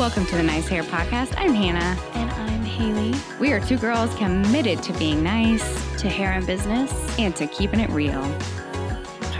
[0.00, 1.34] Welcome to the Nice Hair Podcast.
[1.36, 1.94] I'm Hannah.
[2.14, 5.62] And I'm Haley We are two girls committed to being nice
[6.00, 6.90] to Hair and Business.
[7.18, 8.22] and to keeping it real.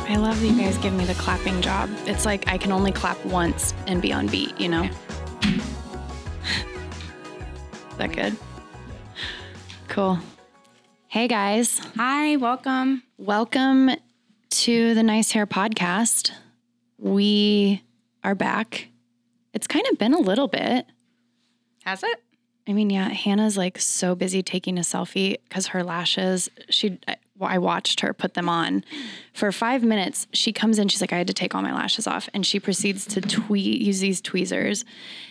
[0.06, 1.88] I love that you guys give me the clapping job.
[2.04, 4.85] It's like I can only clap once and be on beat, you know?
[4.85, 4.92] Is
[7.97, 8.37] that good?
[9.88, 10.19] Cool.
[11.08, 13.03] Hey guys, Hi, welcome.
[13.17, 13.92] welcome
[14.51, 16.33] to the Nice Hair Podcast.
[16.98, 17.83] We
[18.23, 18.90] are back.
[19.52, 20.87] It's kind of been a little bit.
[21.84, 22.23] Has it?
[22.69, 27.16] I mean, yeah, Hannah's like so busy taking a selfie because her lashes, she, I-
[27.59, 28.84] watched her put them on
[29.33, 30.27] for five minutes.
[30.34, 32.28] She comes in, she's like, I had to take all my lashes off.
[32.34, 34.84] And she proceeds to tweet, use these tweezers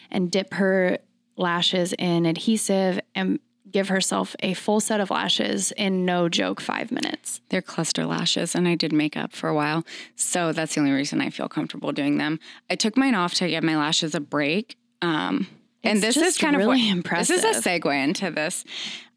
[0.09, 0.97] and dip her
[1.37, 3.39] lashes in adhesive and
[3.71, 7.41] give herself a full set of lashes in no joke five minutes.
[7.49, 9.85] They're cluster lashes, and I did makeup for a while.
[10.15, 12.39] So that's the only reason I feel comfortable doing them.
[12.69, 14.77] I took mine off to give my lashes a break.
[15.01, 15.47] Um,
[15.83, 17.63] and this is kind really of what, This is a impressive.
[17.83, 18.65] segue into this.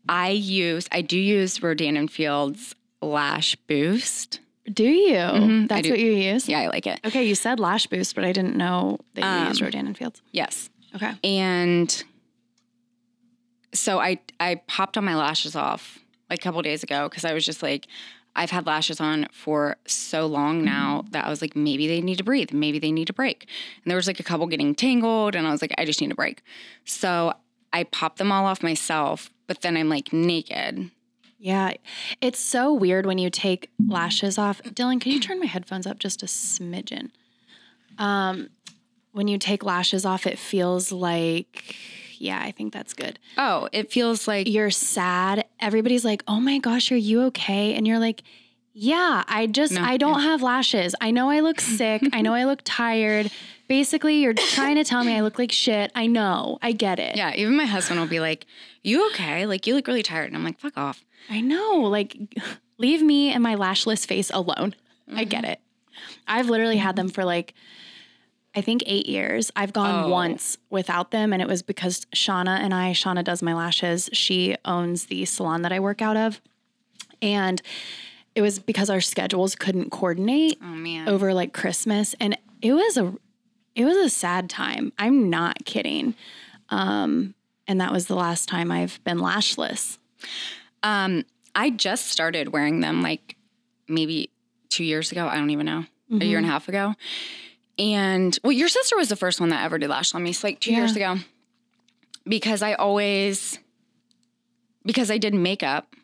[0.08, 4.40] I use, I do use Rodan and Fields Lash Boost.
[4.72, 5.16] Do you?
[5.18, 5.90] I That's do.
[5.90, 6.48] what you use?
[6.48, 7.00] Yeah, I like it.
[7.04, 9.98] Okay, you said lash boost, but I didn't know that you used Um, Rodan and
[9.98, 10.22] Fields.
[10.30, 10.70] Yes.
[10.94, 11.10] Okay.
[11.24, 12.04] And
[13.72, 15.98] so I I popped all my lashes off
[16.30, 17.86] like a couple days ago because I was just like,
[18.34, 22.18] I've had lashes on for so long now that I was like, maybe they need
[22.18, 23.46] to breathe, maybe they need a break.
[23.82, 26.10] And there was like a couple getting tangled, and I was like, I just need
[26.10, 26.42] a break.
[26.84, 27.34] So
[27.72, 30.90] I popped them all off myself, but then I'm like naked.
[31.38, 31.72] Yeah.
[32.20, 34.62] It's so weird when you take lashes off.
[34.62, 37.10] Dylan, can you turn my headphones up just a smidgen?
[37.98, 38.50] Um,
[39.10, 41.74] when you take lashes off, it feels like,
[42.22, 43.18] yeah, I think that's good.
[43.36, 45.44] Oh, it feels like You're sad.
[45.58, 47.74] Everybody's like, oh my gosh, are you okay?
[47.74, 48.22] And you're like,
[48.74, 50.94] yeah, I just, No, I don't have lashes.
[51.00, 52.02] I know I look sick.
[52.12, 53.30] I know I look tired.
[53.66, 55.90] Basically, you're trying to tell me I look like shit.
[55.94, 56.58] I know.
[56.62, 57.16] I get it.
[57.16, 57.34] yeah.
[57.34, 58.46] Even my husband will be like,
[58.82, 59.46] "You okay?
[59.46, 61.80] Like you look really tired," and I'm like, "Fuck off." I know.
[61.80, 62.16] Like,
[62.78, 64.74] leave me and my lashless face alone.
[65.14, 65.52] I get mm-hmm.
[65.52, 65.60] it.
[66.26, 67.54] I've literally had them for like,
[68.54, 69.50] I think eight years.
[69.56, 70.08] I've gone Oh.
[70.08, 74.10] once without them, and it was because Shauna and I, Shauna does my lashes.
[74.12, 76.40] She owns the salon that I work out of.
[77.22, 77.62] And
[78.34, 82.14] it was because our schedules couldn't coordinate Oh over like Christmas.
[82.20, 83.14] And it was a,
[83.74, 84.92] it was a sad time.
[84.98, 86.14] I'm not kidding.
[86.68, 87.34] Um,
[87.68, 89.98] and that was the last time I've been lashless.
[90.82, 91.24] Um,
[91.54, 93.36] I just started wearing them like
[93.88, 94.30] maybe
[94.68, 95.26] two years ago.
[95.26, 95.84] I don't even know,
[96.20, 96.94] a year and a half ago.
[97.78, 100.32] And well, your sister was the first one that ever did lash on me.
[100.32, 101.16] So like two years ago,
[102.26, 103.58] because I always,
[104.84, 105.94] because I did makeup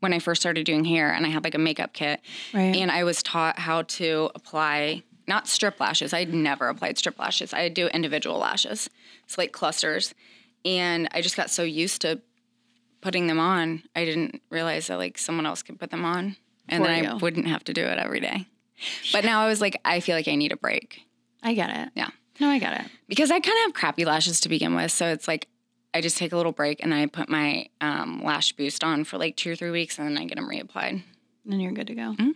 [0.00, 2.20] when I first started doing hair, and I had like a makeup kit,
[2.54, 2.74] Right.
[2.74, 6.14] and I was taught how to apply not strip lashes.
[6.14, 7.52] I had never applied strip lashes.
[7.52, 8.88] I do individual lashes,
[9.26, 10.14] so like clusters,
[10.64, 12.20] and I just got so used to
[13.02, 16.36] putting them on, I didn't realize that like someone else could put them on
[16.68, 18.46] and For then I wouldn't have to do it every day.
[19.12, 21.02] But now I was like, I feel like I need a break.
[21.42, 21.90] I get it.
[21.94, 22.10] Yeah.
[22.40, 22.90] No, I get it.
[23.08, 24.92] Because I kind of have crappy lashes to begin with.
[24.92, 25.48] So it's like,
[25.92, 29.18] I just take a little break and I put my um, lash boost on for
[29.18, 31.02] like two or three weeks and then I get them reapplied.
[31.50, 32.14] And you're good to go.
[32.18, 32.30] Mm-hmm.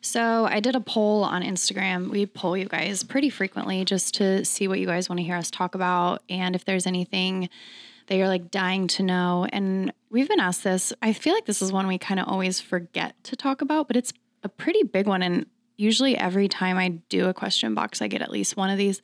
[0.00, 2.10] So I did a poll on Instagram.
[2.10, 5.36] We poll you guys pretty frequently just to see what you guys want to hear
[5.36, 7.48] us talk about and if there's anything
[8.08, 9.46] that you're like dying to know.
[9.52, 10.92] And we've been asked this.
[11.00, 13.96] I feel like this is one we kind of always forget to talk about, but
[13.96, 14.12] it's
[14.42, 15.22] a pretty big one.
[15.22, 15.46] And
[15.80, 19.00] usually every time I do a question box, I get at least one of these.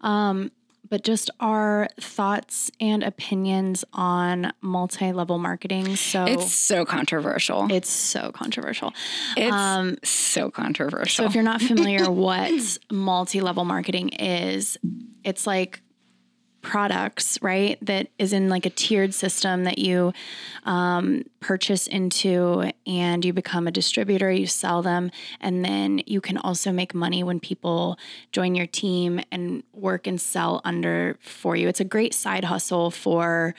[0.00, 0.50] Um,
[0.88, 5.96] but just our thoughts and opinions on multi-level marketing.
[5.96, 7.66] So It's so controversial.
[7.72, 8.92] it's so controversial.
[9.36, 11.24] It's um, so controversial.
[11.24, 14.76] So if you're not familiar what multi-level marketing is,
[15.24, 15.80] it's like
[16.62, 17.76] products, right?
[17.84, 20.12] That is in like a tiered system that you
[20.64, 26.38] um, purchase into and you become a distributor, you sell them, and then you can
[26.38, 27.98] also make money when people
[28.30, 31.68] join your team and work and sell under for you.
[31.68, 33.54] It's a great side hustle for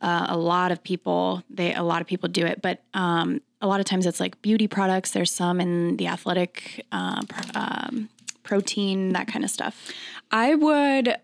[0.00, 1.42] uh, a lot of people.
[1.50, 4.40] They a lot of people do it, but um, a lot of times it's like
[4.42, 5.10] beauty products.
[5.10, 7.22] There's some in the athletic uh,
[7.54, 8.08] um,
[8.42, 9.92] protein, that kind of stuff.
[10.30, 11.16] I would,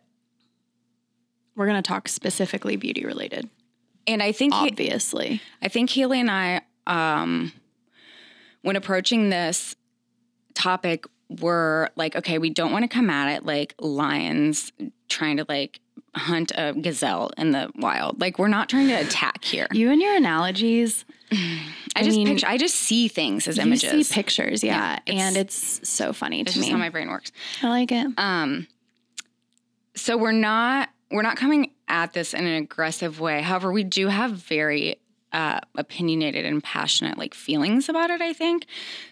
[1.56, 3.48] We're going to talk specifically beauty related,
[4.06, 5.40] and I think he- obviously.
[5.60, 7.52] I think Haley and I, um,
[8.62, 9.76] when approaching this
[10.54, 11.04] topic,
[11.40, 14.70] were like, okay, we don't want to come at it like lions
[15.08, 15.80] trying to like
[16.14, 18.20] hunt a gazelle in the wild.
[18.20, 19.66] Like we're not trying to attack here.
[19.72, 24.08] You and your analogies, I just mean, picture, I just see things as you images.
[24.08, 26.68] see pictures, yeah, it's- and it's so funny to me.
[26.68, 27.32] how my brain works.
[27.62, 28.06] I like it.
[28.18, 28.66] Um,
[29.94, 33.42] so we're not we're not coming at this in an aggressive way.
[33.42, 34.96] However, we do have very
[35.32, 38.20] uh, opinionated and passionate like feelings about it.
[38.20, 38.66] I think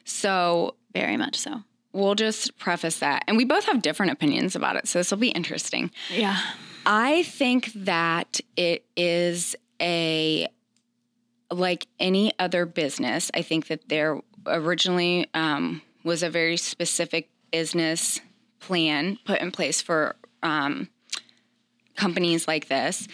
[0.05, 0.75] so.
[0.93, 1.63] Very much so.
[1.93, 4.87] We'll just preface that, and we both have different opinions about it.
[4.87, 5.91] So this will be interesting.
[6.11, 6.39] Yeah.
[6.87, 10.49] I think that it is a
[11.51, 13.31] like any other business.
[13.35, 18.21] I think that there originally um, was a very specific business
[18.61, 20.89] plan put in place for um,
[22.01, 23.07] companies like this.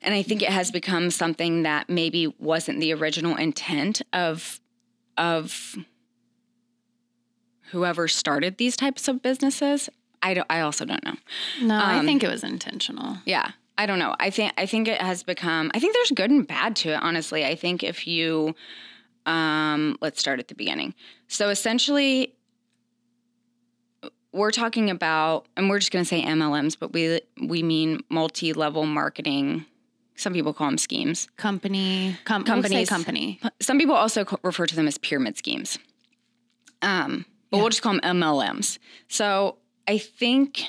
[0.00, 4.60] And I think it has become something that maybe wasn't the original intent of
[5.16, 5.76] of
[7.72, 9.90] whoever started these types of businesses.
[10.22, 11.16] I don't I also don't know.
[11.62, 13.18] No, I think it was intentional.
[13.24, 13.50] Yeah.
[13.76, 14.14] I don't know.
[14.18, 17.02] I think I think it has become I think there's good and bad to it,
[17.02, 17.44] honestly.
[17.44, 18.54] I think if you
[19.26, 20.94] um let's start at the beginning.
[21.26, 22.34] So essentially
[24.32, 28.86] we're talking about and we're just going to say MLMs, but we we mean multi-level
[28.86, 29.64] marketing.
[30.16, 31.28] Some people call them schemes.
[31.36, 32.88] Company, com- Companies.
[32.88, 33.40] company.
[33.60, 35.78] Some people also co- refer to them as pyramid schemes.
[36.82, 38.78] Um, but we'll just call them MLMs.
[39.08, 40.64] So I think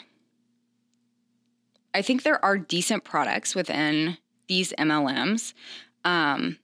[1.94, 4.18] I think there are decent products within
[4.48, 5.54] these MLMs.
[6.06, 6.58] Um,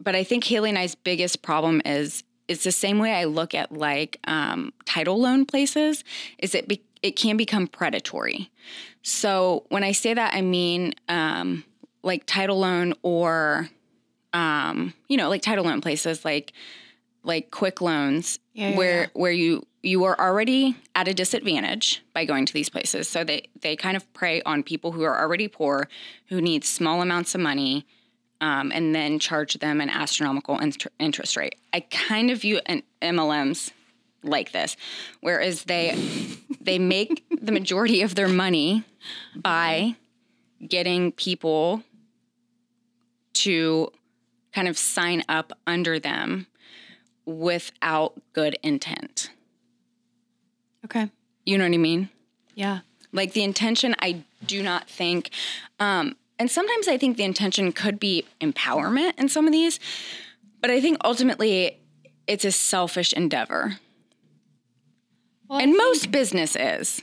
[0.00, 3.54] but I think Haley and I's biggest problem is it's the same way I look
[3.54, 6.02] at like um, title loan places.
[6.38, 8.50] Is it be- it can become predatory.
[9.02, 11.64] So when I say that, I mean um,
[12.02, 13.68] like title loan or
[14.32, 16.52] um, you know like title loan places like
[17.22, 19.08] like quick loans Yeah, yeah, where yeah.
[19.12, 23.08] where you you are already at a disadvantage by going to these places.
[23.08, 25.88] So they they kind of prey on people who are already poor,
[26.28, 27.86] who need small amounts of money,
[28.40, 31.56] um, and then charge them an astronomical inter- interest rate.
[31.72, 33.72] I kind of view an MLMs
[34.22, 34.76] like this,
[35.20, 35.96] whereas they
[36.60, 38.84] they make the majority of their money
[39.36, 39.96] by
[40.66, 41.82] getting people
[43.32, 43.92] to
[44.52, 46.46] kind of sign up under them
[47.24, 49.30] without good intent.
[50.84, 51.10] Okay.
[51.44, 52.08] You know what I mean?
[52.54, 52.80] Yeah.
[53.12, 55.30] Like the intention, I do not think,
[55.78, 59.80] um, and sometimes I think the intention could be empowerment in some of these,
[60.60, 61.80] but I think ultimately
[62.26, 63.78] it's a selfish endeavor.
[65.48, 67.02] Well, and think- most business is.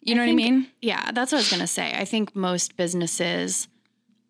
[0.00, 0.68] You know what I mean?
[0.80, 1.92] Yeah, that's what I was going to say.
[1.94, 3.68] I think most businesses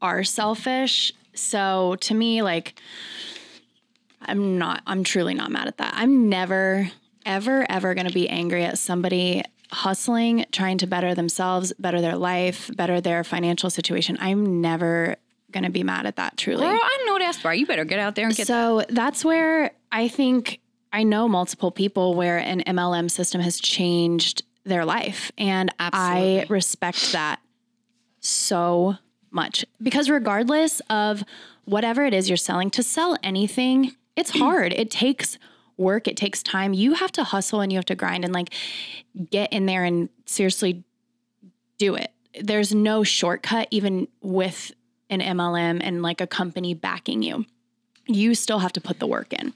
[0.02, 1.12] are selfish.
[1.34, 2.80] So to me, like,
[4.20, 5.92] I'm not, I'm truly not mad at that.
[5.94, 6.90] I'm never,
[7.24, 12.17] ever, ever going to be angry at somebody hustling, trying to better themselves, better their
[12.17, 14.17] life, better their financial situation.
[14.20, 15.17] I'm never
[15.50, 16.67] going to be mad at that, truly.
[16.67, 17.59] Girl, I know that's right.
[17.59, 20.61] You better get out there and get So that's where I think
[20.93, 25.32] I know multiple people where an MLM system has changed their life.
[25.38, 27.41] And I respect that
[28.20, 28.97] so
[29.31, 31.25] much because regardless of
[31.65, 34.73] whatever it is you're selling, to sell anything, it's hard.
[34.73, 35.38] It takes
[35.78, 36.75] work, it takes time.
[36.75, 38.52] You have to hustle and you have to grind and like
[39.30, 40.84] get in there and seriously
[41.78, 42.10] do it.
[42.40, 44.72] There's no shortcut, even with
[45.10, 47.46] an MLM and like a company backing you.
[48.06, 49.54] You still have to put the work in.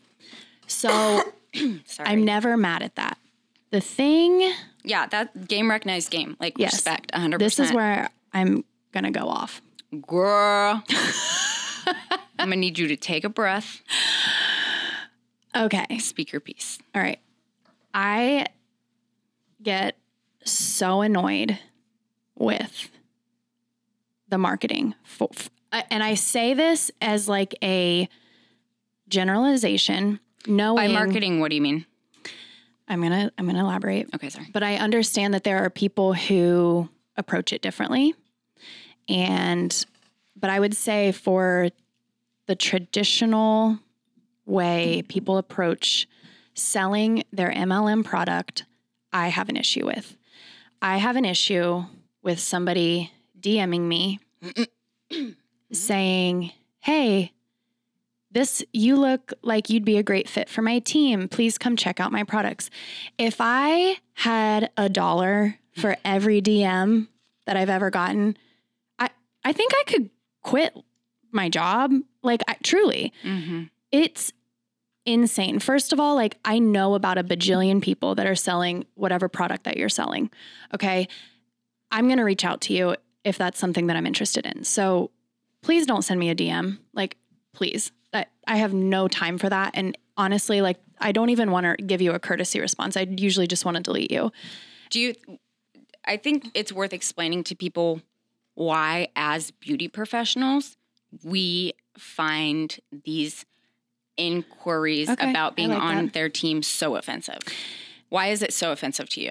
[0.66, 1.22] So
[1.98, 3.18] I'm never mad at that.
[3.70, 4.52] The thing,
[4.84, 6.36] yeah, that game recognized game.
[6.40, 6.72] Like Yes.
[6.74, 7.38] respect 100%.
[7.38, 9.60] this is where I'm going to go off.
[10.06, 10.82] Girl.
[12.38, 13.82] I'm going to need you to take a breath,
[15.54, 15.98] Okay.
[15.98, 16.78] speak your piece.
[16.94, 17.20] All right.
[17.94, 18.46] I
[19.62, 19.96] get
[20.44, 21.58] so annoyed
[22.36, 22.90] with
[24.28, 24.94] the marketing.
[25.04, 25.28] For,
[25.90, 28.08] and I say this as like a
[29.08, 30.20] generalization.
[30.46, 31.86] No, By marketing, what do you mean?
[32.88, 34.12] I'm going to I'm going to elaborate.
[34.14, 34.48] Okay, sorry.
[34.52, 38.14] But I understand that there are people who approach it differently.
[39.08, 39.86] And
[40.34, 41.70] but I would say for
[42.46, 43.78] the traditional
[44.52, 46.06] way people approach
[46.54, 48.64] selling their MLM product,
[49.12, 50.16] I have an issue with.
[50.80, 51.84] I have an issue
[52.22, 54.20] with somebody DMing me
[55.72, 57.32] saying, "Hey,
[58.30, 61.28] this you look like you'd be a great fit for my team.
[61.28, 62.70] Please come check out my products."
[63.18, 67.08] If I had a dollar for every DM
[67.46, 68.36] that I've ever gotten,
[68.98, 69.10] I
[69.44, 70.10] I think I could
[70.42, 70.76] quit
[71.30, 71.92] my job.
[72.22, 73.64] Like I, truly, Mm-hmm.
[73.90, 74.32] it's
[75.04, 75.58] insane.
[75.58, 79.64] First of all, like I know about a bajillion people that are selling whatever product
[79.64, 80.30] that you're selling.
[80.74, 81.08] Okay.
[81.90, 84.64] I'm going to reach out to you if that's something that I'm interested in.
[84.64, 85.10] So
[85.62, 86.78] please don't send me a DM.
[86.92, 87.16] Like,
[87.52, 87.92] please.
[88.12, 89.72] I, I have no time for that.
[89.74, 92.96] And honestly, like, I don't even want to give you a courtesy response.
[92.96, 94.32] I usually just want to delete you.
[94.90, 95.14] Do you?
[96.04, 98.02] I think it's worth explaining to people
[98.54, 100.76] why, as beauty professionals,
[101.24, 103.44] we find these
[104.16, 106.12] inquiries Okay, about being like on that.
[106.14, 107.38] their team so offensive.
[108.08, 109.30] Why is it so offensive to you?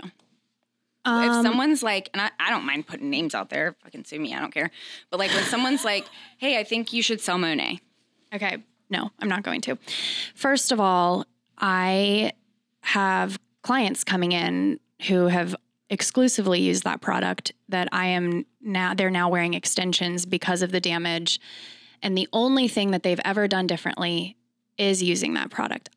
[1.04, 4.20] if Um, someone's like, and I, I don't mind putting names out there, fucking sue
[4.20, 4.70] me, I don't care.
[5.10, 6.06] But like when someone's like,
[6.38, 7.80] hey, I think you should sell Monat.
[8.34, 8.58] Okay.
[8.90, 9.78] No, I'm not going to.
[10.36, 11.26] First of all,
[11.58, 12.34] I
[12.82, 15.56] have clients coming in who have
[15.90, 20.80] exclusively used that product that I am now they're now wearing extensions because of the
[20.80, 21.40] damage
[22.02, 24.38] and the only thing that they've ever done differently
[24.78, 25.90] is using that product.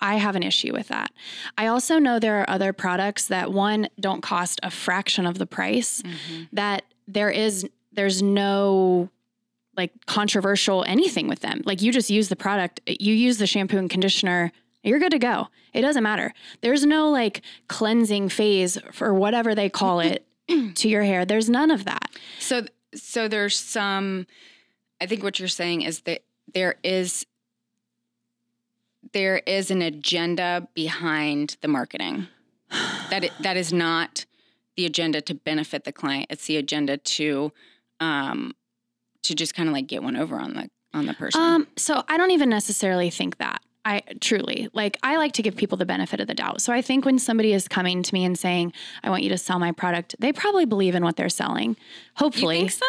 [0.00, 1.10] I have an issue with that.
[1.56, 5.46] I also know there are other products that one don't cost a fraction of the
[5.46, 6.44] price mm-hmm.
[6.52, 9.10] that there is there's no
[9.76, 11.62] like controversial anything with them.
[11.64, 15.18] Like you just use the product, you use the shampoo and conditioner, you're good to
[15.18, 15.48] go.
[15.72, 16.32] It doesn't matter.
[16.60, 20.26] There's no like cleansing phase or whatever they call it
[20.74, 21.24] to your hair.
[21.24, 22.10] There's none of that.
[22.38, 24.26] So, so there's some.
[25.00, 26.22] I think what you're saying is that
[26.54, 27.26] there is
[29.12, 32.28] there is an agenda behind the marketing.
[33.10, 34.26] That it, that is not
[34.76, 36.26] the agenda to benefit the client.
[36.28, 37.52] It's the agenda to
[38.00, 38.54] um
[39.22, 41.40] to just kind of like get one over on the on the person.
[41.40, 43.62] Um, so I don't even necessarily think that.
[43.84, 46.60] I truly like I like to give people the benefit of the doubt.
[46.60, 49.38] So I think when somebody is coming to me and saying, I want you to
[49.38, 51.70] sell my product, they probably believe in what they're selling.
[51.70, 51.76] you
[52.16, 52.58] Hopefully.
[52.58, 52.86] think so?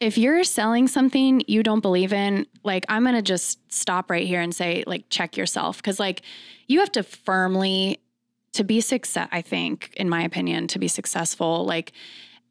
[0.00, 4.40] If you're selling something you don't believe in, like I'm gonna just stop right here
[4.40, 5.82] and say, like, check yourself.
[5.82, 6.22] Cause like
[6.66, 8.00] you have to firmly
[8.52, 11.92] to be success, I think, in my opinion, to be successful, like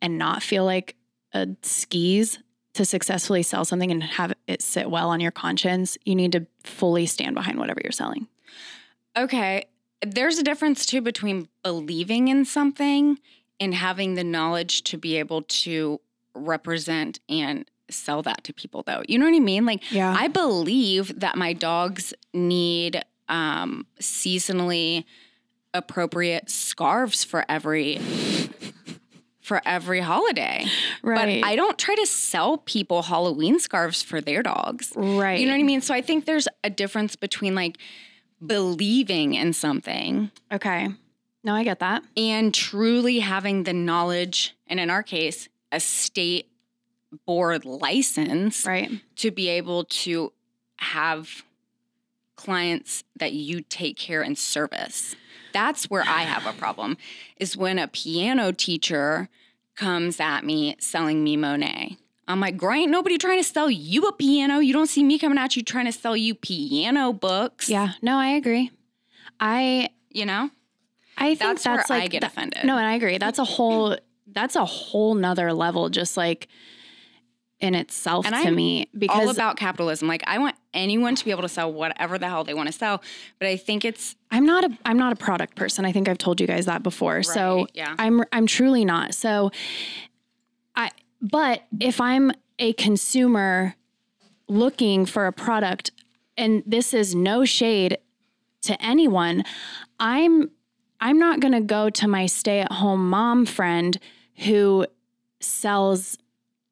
[0.02, 0.96] and not feel like
[1.34, 2.40] a skis
[2.74, 6.46] to successfully sell something and have it sit well on your conscience, you need to
[6.64, 8.28] fully stand behind whatever you're selling.
[9.16, 9.66] Okay.
[10.06, 13.20] There's a difference too between believing in something
[13.60, 16.02] and having the knowledge to be able to
[16.36, 19.04] represent and sell that to people though.
[19.08, 19.66] You know what I mean?
[19.66, 20.16] Like Yeah.
[20.18, 25.06] I believe that my dogs need um seasonally
[25.74, 28.00] appropriate scarves for every
[29.42, 30.66] for every holiday.
[31.02, 31.42] right.
[31.42, 34.94] But I don't try to sell people Halloween scarves for their dogs.
[34.96, 35.40] right.
[35.40, 35.82] You know what I mean?
[35.82, 37.78] So I think there's a difference between like
[38.46, 40.90] believing in something okay.
[41.46, 42.04] No, I get that.
[42.16, 46.48] and truly having the knowledge, and in our case, a state
[47.26, 48.90] board license Right.
[49.18, 50.32] to be able to
[50.78, 51.44] have
[52.36, 55.16] clients that you take care and service.
[55.54, 56.98] That's where I have a problem
[57.38, 59.30] is when a piano teacher
[59.76, 61.98] comes at me selling me Monat.
[62.28, 64.60] I'm like, girl, ain't nobody trying to sell you a piano.
[64.60, 67.70] You don't see me coming at you trying to sell you piano books.
[67.70, 67.94] Yeah.
[68.02, 68.72] No, I agree.
[69.40, 70.50] I You know?
[71.18, 72.64] I think That's that's, where I like get that- offended.
[72.66, 73.18] No, and I agree.
[73.20, 76.48] That's a whole that's a whole nother level just like
[77.64, 80.08] in itself And to I'm me All because about capitalism.
[80.08, 82.74] Like I want anyone to be able to sell whatever the hell they want to
[82.74, 83.02] sell.
[83.40, 85.86] But I think it's I'm not a I'm not a product person.
[85.86, 87.24] I think I've told you guys that before.
[87.24, 87.96] so yeah.
[87.98, 89.14] I'm I'm truly not.
[89.14, 89.52] So
[90.76, 93.76] I but if I'm a consumer
[94.50, 95.92] looking for a product
[96.38, 97.98] and this is no shade
[98.64, 99.44] to anyone,
[100.00, 100.52] I'm
[101.00, 104.00] I'm not going to go to my stay-at-home mom friend
[104.38, 104.86] who
[105.40, 106.18] sells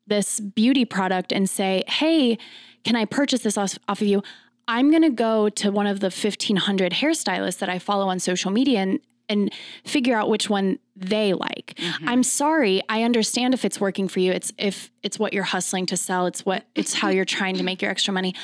[0.07, 2.37] this beauty product and say, "Hey,
[2.83, 4.23] can I purchase this off, off of you?"
[4.67, 8.51] I'm going to go to one of the 1500 hairstylists that I follow on social
[8.51, 8.99] media and
[9.29, 9.51] and
[9.85, 11.75] figure out which one they like.
[11.77, 12.09] Mm-hmm.
[12.09, 14.31] I'm sorry, I understand if it's working for you.
[14.31, 17.63] It's if it's what you're hustling to sell, it's what it's how you're trying to
[17.63, 18.35] make your extra money.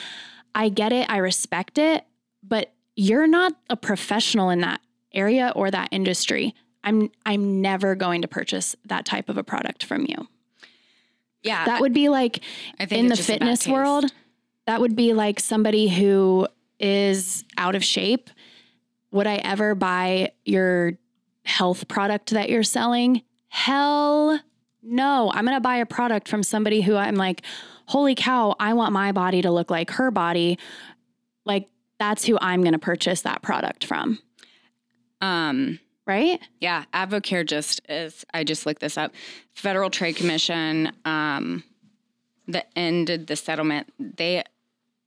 [0.55, 2.05] I get it, I respect it,
[2.41, 4.79] but you're not a professional in that
[5.13, 6.55] area or that industry.
[6.87, 10.27] I'm I'm never going to purchase that type of a product from you.
[11.43, 11.65] yeah.
[11.65, 12.39] That would be like
[12.79, 14.05] in the it's just a bad fitness world,
[14.67, 16.47] that would be like somebody who
[16.79, 18.29] is out of shape.
[19.11, 20.93] Would I ever buy your
[21.43, 23.21] health product that you're selling?
[23.49, 24.39] Hell
[24.81, 25.29] no.
[25.33, 27.41] I'm going to buy a product from somebody who I'm like,
[27.87, 30.57] holy cow, I want my body to look like her body.
[31.45, 34.19] Like, that's who I'm going to purchase that product from.
[35.19, 36.39] Um Right?
[36.61, 38.25] Yeah, Advocare just is.
[38.33, 39.13] I just looked this up.
[39.53, 41.63] Federal Trade Commission um,
[42.47, 43.91] that ended the settlement.
[43.99, 44.43] They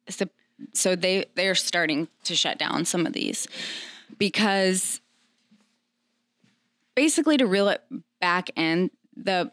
[0.09, 0.27] so,
[0.75, 3.49] so they they're starting to shut down some of these
[4.19, 5.01] because
[6.95, 7.83] basically to reel it
[8.21, 9.51] back in the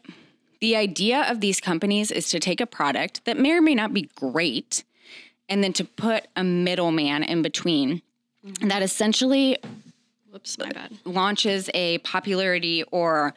[0.60, 3.94] the idea of these companies is to take a product that may or may not
[3.94, 4.84] be great
[5.48, 8.02] and then to put a middleman in between
[8.60, 9.58] that essentially
[10.30, 10.92] Whoops, my bad.
[11.04, 13.34] launches a popularity or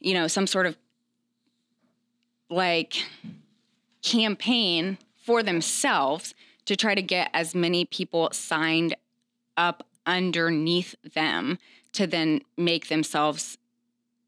[0.00, 0.76] you know some sort of
[2.50, 3.04] like
[4.02, 6.34] campaign for themselves
[6.66, 8.96] to try to get as many people signed
[9.56, 11.58] up underneath them
[11.92, 13.58] to then make themselves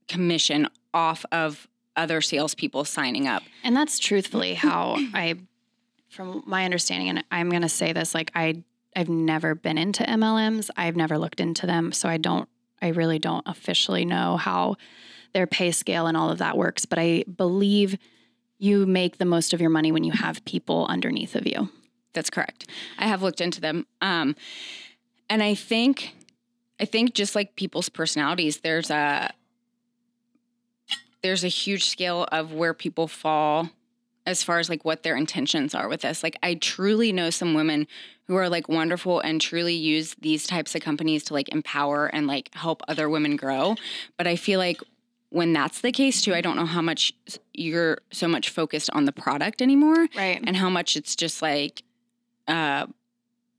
[0.09, 1.67] commission off of
[1.97, 3.43] other salespeople signing up.
[3.63, 5.37] And that's truthfully how I,
[6.09, 8.63] from my understanding, and I'm going to say this like I,
[8.97, 10.71] I've never been into MLMs.
[10.77, 12.49] I've never looked into them, so I don't.
[12.83, 14.77] I really don't officially know how
[15.33, 16.85] their pay scale and all of that works.
[16.85, 17.97] But I believe
[18.59, 21.71] you make the most of your money when you have people underneath of you.
[22.13, 22.69] That's correct.
[22.99, 23.87] I have looked into them.
[24.01, 24.37] Um,
[25.29, 26.15] and I think,
[26.79, 29.31] I think just like people's personalities, there's a
[31.23, 33.71] there's a huge scale of where people fall
[34.27, 36.23] as far as like what their intentions are with this.
[36.23, 37.87] Like I truly know some women
[38.27, 42.27] who are like wonderful and truly use these types of companies to like empower and
[42.27, 43.77] like help other women grow.
[44.17, 44.81] But I feel like
[45.31, 47.13] when that's the case too, I don't know how much
[47.53, 50.09] you're so much focused on the product anymore.
[50.17, 50.41] Right.
[50.45, 51.83] And how much it's just like
[52.49, 52.87] uh,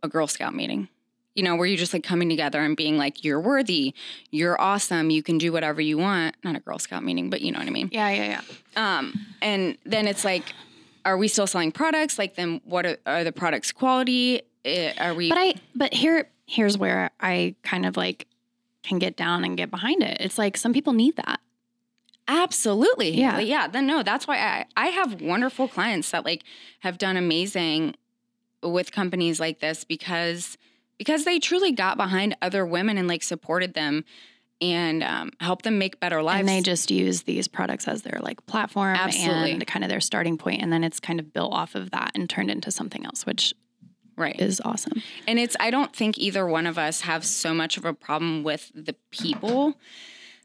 [0.01, 0.88] a Girl Scout meeting
[1.36, 3.93] you know, where you're just like coming together and being like, you're worthy,
[4.31, 6.36] you're awesome, you can do whatever you want.
[6.43, 7.89] Not a Girl Scout meeting, but you know what I mean.
[7.91, 8.41] Yeah, yeah,
[8.77, 8.98] yeah.
[8.98, 10.45] Um, and then it's like,
[11.03, 12.17] are we still selling products?
[12.17, 14.41] Like, then what are, are the products quality?
[14.65, 15.29] Eh, are we?
[15.29, 18.27] But I, but here, here's where I kind of like
[18.84, 20.17] can get down and get behind it.
[20.19, 21.39] It's like some people need that.
[22.27, 23.12] Absolutely.
[23.12, 23.39] Yeah.
[23.39, 23.67] Yeah.
[23.67, 26.43] Then no, that's why I, I have wonderful clients that like
[26.79, 27.95] have done amazing
[28.63, 30.57] with companies like this because
[30.98, 34.05] because they truly got behind other women and like supported them
[34.62, 36.39] and um, helped them make better lives.
[36.39, 39.51] And they just use these products as their like platform Absolutely.
[39.51, 42.12] and kind of their starting point, and then it's kind of built off of that
[42.15, 43.53] and turned into something else, which
[44.17, 45.01] right is awesome.
[45.27, 48.43] And it's I don't think either one of us have so much of a problem
[48.43, 49.75] with the people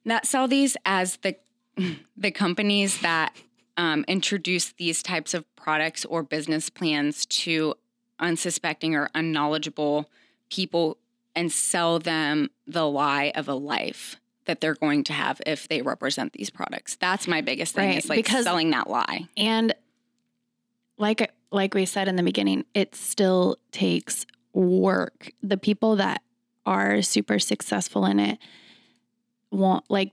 [0.05, 1.37] that sell these as the
[2.17, 3.35] the companies that
[3.77, 7.75] um, introduce these types of products or business plans to
[8.19, 10.11] unsuspecting or unknowledgeable
[10.51, 10.99] people
[11.35, 15.81] and sell them the lie of a life that they're going to have if they
[15.81, 16.97] represent these products.
[16.97, 19.29] That's my biggest thing Right, is like because- selling that lie.
[19.37, 19.75] And
[20.99, 25.33] like like we said in the beginning, it still takes work.
[25.43, 26.23] The people that
[26.67, 28.39] are super successful in it
[29.51, 30.13] want like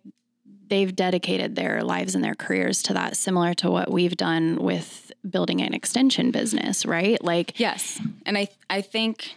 [0.70, 5.12] they've dedicated their lives and their careers to that similar to what we've done with
[5.30, 7.24] building an extension business, right?
[7.24, 8.02] Like Yes.
[8.26, 9.36] And I I think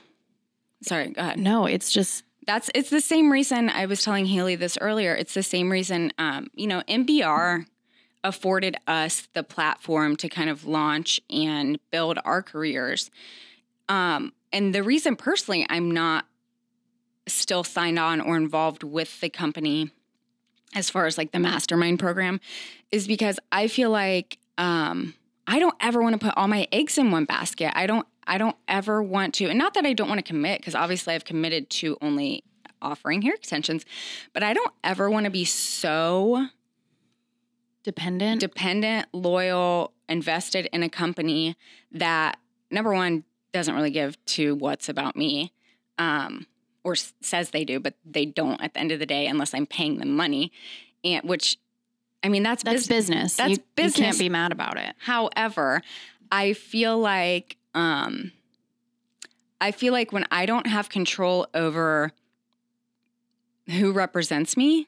[0.83, 1.39] sorry, go ahead.
[1.39, 5.15] no, it's just That's it's the same reason I was telling Haley this earlier.
[5.15, 7.67] It's the same reason um, you know, MBR
[8.23, 13.11] afforded us the platform to kind of launch and build our careers.
[13.89, 16.27] Um, and the reason personally I'm not
[17.27, 19.91] still signed on or involved with the company
[20.75, 22.41] as far as like the mastermind program
[22.93, 25.15] is because I feel like um,
[25.47, 27.77] I don't ever want to put all my eggs in one basket.
[27.77, 30.61] I don't I don't ever want to, and not that I don't want to commit,
[30.61, 32.45] because obviously I've committed to only
[32.81, 33.85] offering hair extensions,
[34.33, 36.47] but I don't ever want to be so
[37.83, 38.41] dependent.
[38.41, 41.57] dependent, loyal, invested in a company
[41.93, 42.39] that
[42.71, 45.53] number one doesn't really give to what's about me,
[45.99, 46.47] um,
[46.85, 49.55] or s- says they do, but they don't at the end of the day unless
[49.55, 50.53] I'm paying them money,
[51.05, 51.59] and which,
[52.23, 53.37] I mean, that's that's bus- business.
[53.37, 53.99] that's you, You business.
[54.07, 54.95] can't be mad about it.
[54.99, 55.83] However,
[56.31, 58.33] I feel like um
[59.61, 62.13] I feel like when I don't have control over
[63.69, 64.87] who represents me,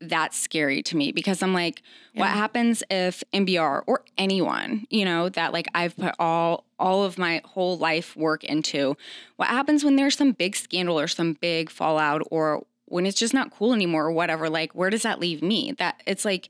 [0.00, 1.82] that's scary to me because I'm like,
[2.14, 7.18] what happens if MBR or anyone, you know, that like I've put all all of
[7.18, 8.96] my whole life work into,
[9.36, 13.34] what happens when there's some big scandal or some big fallout or when it's just
[13.34, 15.72] not cool anymore or whatever, like where does that leave me?
[15.78, 16.48] That it's like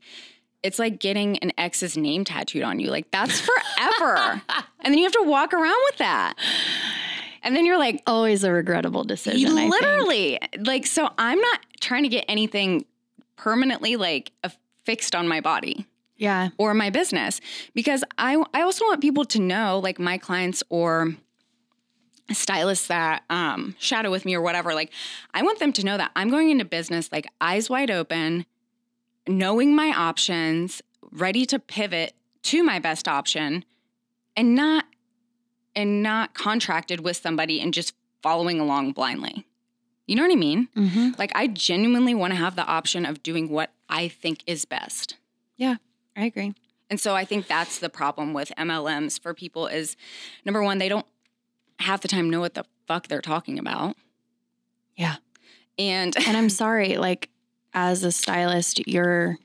[0.63, 2.89] it's like getting an ex's name tattooed on you.
[2.89, 4.41] Like that's forever.
[4.79, 6.35] and then you have to walk around with that.
[7.43, 9.55] And then you're like, Always a regrettable decision.
[9.69, 10.39] Literally.
[10.59, 12.85] Like, so I'm not trying to get anything
[13.41, 15.85] permanently like affixed on my body
[16.17, 16.49] Yeah.
[16.59, 17.41] or my business
[17.73, 21.15] because I I also want people to know, like my clients or
[22.31, 24.73] stylists that um, shadow with me or whatever.
[24.73, 24.91] Like,
[25.33, 28.45] I want them to know that I'm going into business like eyes wide open,
[29.27, 33.65] knowing my options, ready to pivot to my best option,
[34.37, 34.85] and not
[35.75, 39.45] and not contracted with somebody and just following along blindly.
[40.11, 40.67] You know what I mean?
[40.75, 41.11] Mm-hmm.
[41.17, 45.15] Like, I genuinely want to have the option of doing what I think is best.
[45.55, 45.77] Yeah,
[46.17, 46.53] I agree.
[46.89, 49.95] And so I think that's the problem with MLMs for people is
[50.43, 51.05] number one, they don't
[51.79, 53.95] half the time know what the fuck they're talking about.
[54.97, 55.15] Yeah.
[55.79, 57.29] And And I'm sorry, like
[57.73, 59.37] as a stylist, you're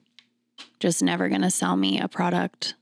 [0.80, 2.74] just never going to sell me a product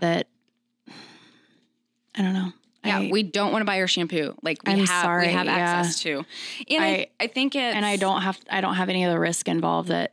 [0.00, 0.28] that
[0.88, 2.52] I don't know.
[2.86, 4.34] Yeah, I, we don't want to buy your shampoo.
[4.42, 5.52] Like we I'm have sorry, we have yeah.
[5.56, 6.24] access to.
[6.68, 9.10] And I, I- I, think it and I don't have I don't have any of
[9.12, 10.12] the risk involved that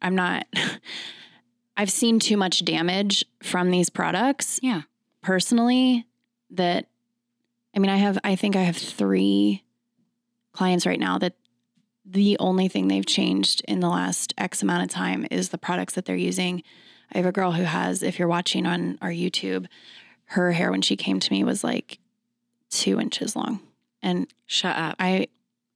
[0.00, 0.46] I'm not
[1.76, 4.82] I've seen too much damage from these products Yeah.
[5.22, 6.06] personally
[6.50, 6.86] that
[7.74, 9.62] I mean I have I think I have 3
[10.52, 11.34] clients right now that
[12.04, 15.94] the only thing they've changed in the last X amount of time is the products
[15.94, 16.62] that they're using.
[17.14, 19.66] I have a girl who has if you're watching on our YouTube
[20.26, 21.98] her hair when she came to me was like
[22.72, 23.60] 2 inches long
[24.02, 24.96] and Shut up.
[24.98, 25.28] I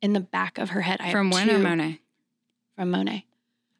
[0.02, 1.98] in the back of her head I From when two, or Monat?
[2.76, 3.22] from Monat.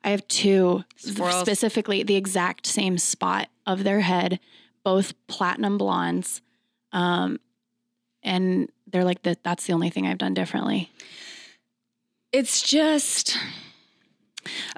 [0.02, 1.40] I have two Swirls.
[1.40, 4.38] specifically the exact same spot of their head,
[4.84, 6.40] both platinum blondes.
[6.92, 7.40] Um,
[8.22, 9.42] and they're like that.
[9.44, 10.90] That's the only thing I've done differently.
[12.32, 13.36] It's just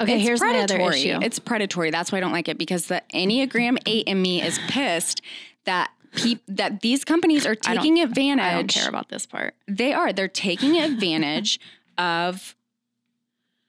[0.00, 0.78] Okay, it's here's predatory.
[0.80, 1.18] my other issue.
[1.22, 1.90] It's predatory.
[1.90, 5.20] That's why I don't like it because the Enneagram 8 in me is pissed
[5.64, 8.44] that peop- that these companies are I taking advantage.
[8.44, 9.54] I don't care about this part.
[9.66, 10.12] They are.
[10.12, 11.60] They're taking advantage
[11.98, 12.54] of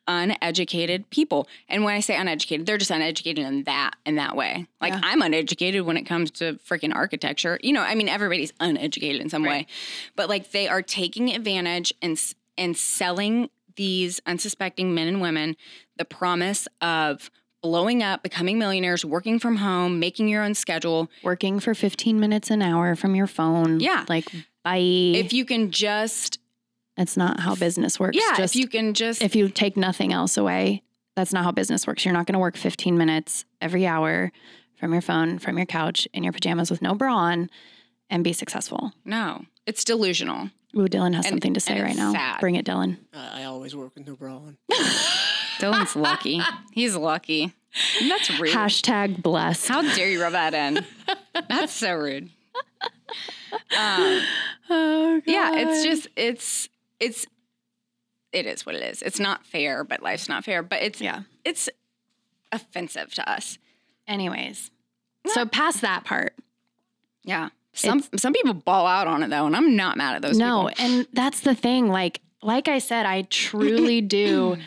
[0.08, 1.48] uneducated people.
[1.68, 4.66] And when I say uneducated, they're just uneducated in that in that way.
[4.82, 5.02] Like Yeah.
[5.04, 7.60] I'm uneducated when it comes to freaking architecture.
[7.62, 9.68] You know, I mean everybody's uneducated in some way.
[10.16, 12.20] But like they are taking advantage and
[12.58, 15.56] and selling these unsuspecting men and women
[15.98, 17.30] the promise of
[17.62, 21.10] blowing up, becoming millionaires, working from home, making your own schedule.
[21.24, 23.80] Working for 15 minutes an hour from your phone.
[23.80, 24.06] Yeah.
[24.08, 24.26] Like,
[24.64, 24.78] bye.
[24.78, 26.40] If you can just
[26.98, 28.18] That's not how business works.
[28.18, 30.84] yeah, Just if you can just if you take nothing else away,
[31.16, 32.06] that's not how business works.
[32.06, 34.32] You're not going to work 15 minutes every hour
[34.80, 37.50] from your phone, from your couch, in your pajamas with no bra on
[38.10, 38.94] and be successful.
[39.06, 40.50] no, it's delusional.
[40.78, 42.12] Ooh, Dylan has And- something to say right it's now.
[42.14, 42.40] sad.
[42.40, 42.98] Bring it, Dylan.
[43.14, 44.58] I I always work with no bra on.
[45.60, 46.42] Dylan's lucky.
[46.72, 47.54] He's lucky.
[48.08, 48.54] That's rude.
[48.54, 49.68] Hashtag blessed.
[49.68, 50.86] How dare you rub that in?
[51.50, 52.30] That's so rude.
[53.78, 54.22] Um,
[54.70, 56.70] oh, yeah, it's just it's
[57.00, 57.26] it's
[58.32, 59.02] it is what it is.
[59.02, 60.64] It's not fair, but life's not fair.
[60.64, 61.24] But it's yeah.
[61.46, 61.70] it's
[62.52, 63.58] offensive to us.
[64.08, 64.72] Anyways,
[65.28, 66.34] so past that part.
[67.24, 67.50] Yeah.
[67.74, 70.68] Some some people ball out on it though, and I'm not mad at those no,
[70.68, 70.86] people.
[70.86, 71.88] and that's the thing.
[71.88, 74.58] Like, like I said, I truly do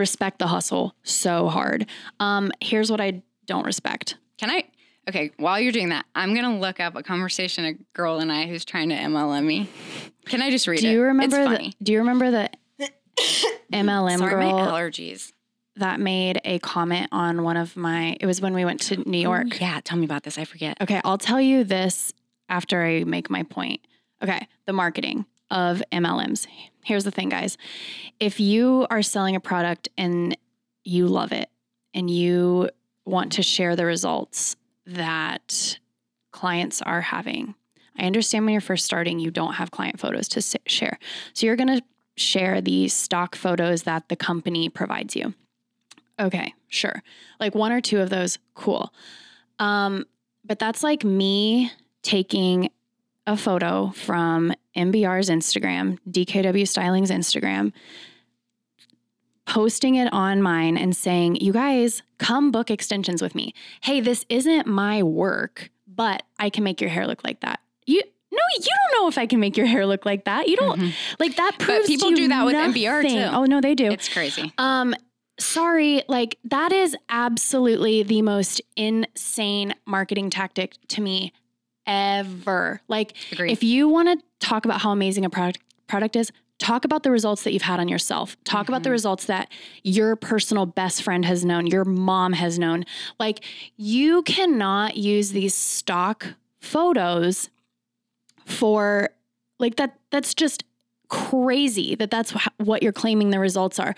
[0.00, 1.86] respect the hustle so hard.
[2.18, 4.16] Um, here's what I don't respect.
[4.38, 4.64] Can I?
[5.08, 8.46] Okay, while you're doing that, I'm gonna look up a conversation a girl and I
[8.46, 9.68] who's trying to MLM me.
[10.26, 10.92] Can I just read Do it?
[10.92, 11.40] you remember?
[11.40, 12.50] It's The, do you remember the
[13.72, 15.32] MLM Sorry, girl my allergies.
[15.76, 18.16] that made a comment on one of my?
[18.20, 19.60] It was when we went to New York.
[19.60, 20.38] Yeah, tell me about this.
[20.38, 20.76] I forget.
[20.80, 22.12] Okay, I'll tell you this
[22.48, 23.80] after I make my point.
[24.22, 26.46] Okay, the marketing of MLMs.
[26.84, 27.58] Here's the thing, guys.
[28.18, 30.36] If you are selling a product and
[30.84, 31.48] you love it
[31.94, 32.70] and you
[33.04, 35.78] want to share the results that
[36.32, 37.54] clients are having,
[37.98, 40.98] I understand when you're first starting, you don't have client photos to share.
[41.34, 41.82] So you're going to
[42.16, 45.34] share the stock photos that the company provides you.
[46.18, 47.02] Okay, sure.
[47.38, 48.92] Like one or two of those, cool.
[49.58, 50.06] Um,
[50.44, 52.70] but that's like me taking
[53.26, 57.72] a photo from MBR's Instagram, DKW Styling's Instagram,
[59.46, 63.54] posting it on mine and saying, You guys, come book extensions with me.
[63.82, 67.60] Hey, this isn't my work, but I can make your hair look like that.
[67.86, 68.02] You
[68.32, 68.60] no, you
[68.92, 70.46] don't know if I can make your hair look like that.
[70.48, 70.92] You don't Mhm.
[71.18, 73.28] like that proves people to you do that with MBR too.
[73.36, 73.86] Oh no, they do.
[73.86, 74.52] It's crazy.
[74.56, 74.94] Um,
[75.40, 81.32] sorry, like that is absolutely the most insane marketing tactic to me
[81.90, 82.80] ever.
[82.88, 83.50] Like, Agreed.
[83.50, 87.10] if you want to talk about how amazing a product product is, talk about the
[87.10, 88.36] results that you've had on yourself.
[88.44, 88.92] Talk about the mm-hmm.
[88.92, 89.50] results that
[89.82, 92.84] your personal best friend has known, your mom has known.
[93.18, 93.44] Like,
[93.76, 97.50] you cannot use these stock photos
[98.44, 99.10] for
[99.58, 99.98] like that.
[100.10, 100.64] That's just
[101.08, 103.94] crazy that that's wh- what you're claiming the results are.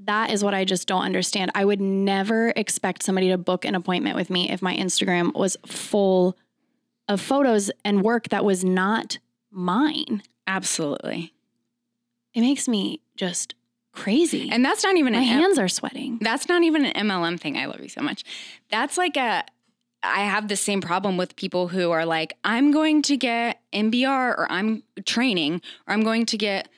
[0.00, 1.50] That is what I just don't understand.
[1.54, 5.56] I would never expect somebody to book an appointment with me if my Instagram was
[5.66, 6.36] full
[7.08, 9.18] of photos and work that was not
[9.50, 10.22] mine.
[10.46, 11.32] Absolutely.
[12.34, 13.54] It makes me just
[13.92, 14.50] crazy.
[14.50, 16.18] And that's not even my an hands are sweating.
[16.20, 17.56] That's not even an MLM thing.
[17.56, 18.24] I love you so much.
[18.70, 19.44] That's like a
[20.02, 24.38] I have the same problem with people who are like, I'm going to get MBR
[24.38, 26.68] or I'm training or I'm going to get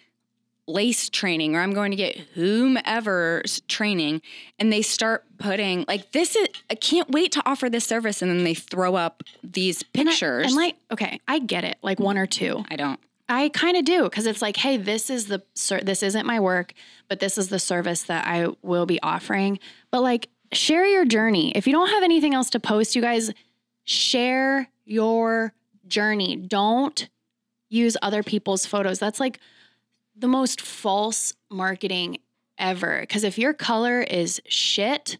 [0.69, 4.21] lace training or I'm going to get whomever's training
[4.59, 8.31] and they start putting like this is I can't wait to offer this service and
[8.31, 10.47] then they throw up these And I- pictures.
[10.49, 11.79] And, like, okay, I get it.
[11.83, 12.65] Like one or two.
[12.71, 13.01] I don't.
[13.31, 15.43] I kind of do because it's like, hey, this is the
[15.83, 16.73] this isn't my work,
[17.09, 19.59] but this is the service that I will be offering.
[19.91, 21.53] But like, share your journey.
[21.55, 23.31] If you don't have anything else to post, you guys
[23.85, 25.53] share your
[25.87, 26.37] journey.
[26.37, 27.09] Don't
[27.69, 28.99] use other people's photos.
[28.99, 29.41] That's like
[30.19, 32.19] the most false marketing
[32.59, 33.01] ever.
[33.01, 35.19] Because if your color is shit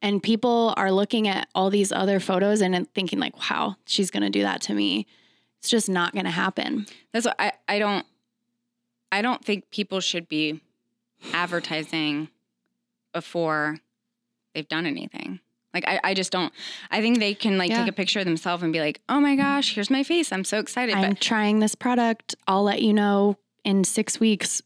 [0.00, 4.22] and people are looking at all these other photos and thinking, like, wow, she's going
[4.22, 5.06] to do that to me,
[5.58, 6.86] it's just not going to happen.
[7.12, 8.06] That's what I, I don't
[9.10, 10.60] I don't think people should be
[11.32, 12.28] advertising
[13.12, 13.78] before
[14.54, 15.40] they've done anything.
[15.74, 16.52] Like I, I just don't.
[16.90, 17.80] I think they can like Yeah.
[17.80, 20.30] take a picture of themselves and be like, "Oh my gosh, here's my face.
[20.32, 22.34] I'm so excited." I'm but trying this product.
[22.46, 24.62] I'll let you know in six weeks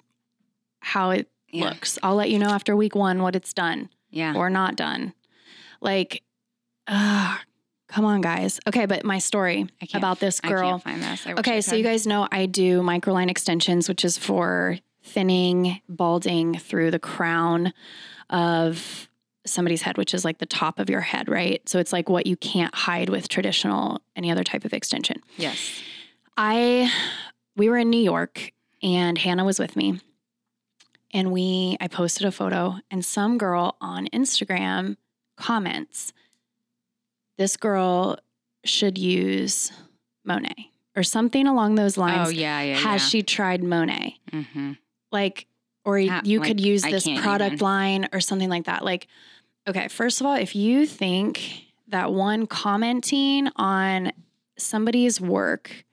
[0.81, 1.65] how it Yeah.
[1.71, 1.99] looks.
[2.03, 5.13] I'll let you know after week one what it's done yeah, or not done.
[5.81, 6.23] Like,
[6.89, 7.43] ah,
[7.89, 8.61] come on, guys.
[8.67, 10.79] Okay, but my story about this I girl.
[10.85, 11.27] this.
[11.27, 16.91] Okay, so you guys know I do microline extensions, which is for thinning, balding through
[16.91, 17.73] the crown
[18.31, 19.09] of
[19.45, 21.67] somebody's head, which is like the top of your head, right?
[21.69, 25.23] So it's like what you can't hide with traditional any other type of extension.
[25.37, 25.81] yes,
[26.37, 26.91] I
[27.57, 28.53] we were in New York
[28.83, 30.01] and Hannah was with me.
[31.13, 34.97] And we I posted a photo and some girl on Instagram
[35.37, 36.13] comments
[37.39, 38.19] this girl
[38.65, 39.71] should use
[40.27, 40.57] Monat
[40.97, 42.29] or something along those lines.
[42.29, 44.15] oh yeah, yeah, Has she tried Monat?
[44.33, 44.43] yeah.
[44.43, 44.73] hmm
[45.13, 45.47] Like
[45.85, 47.65] or Ha- you like, could use this product even.
[47.65, 48.85] line or something like that.
[48.85, 49.07] Like
[49.69, 54.13] okay, first of all, if you think that one commenting on
[54.59, 55.85] somebody's work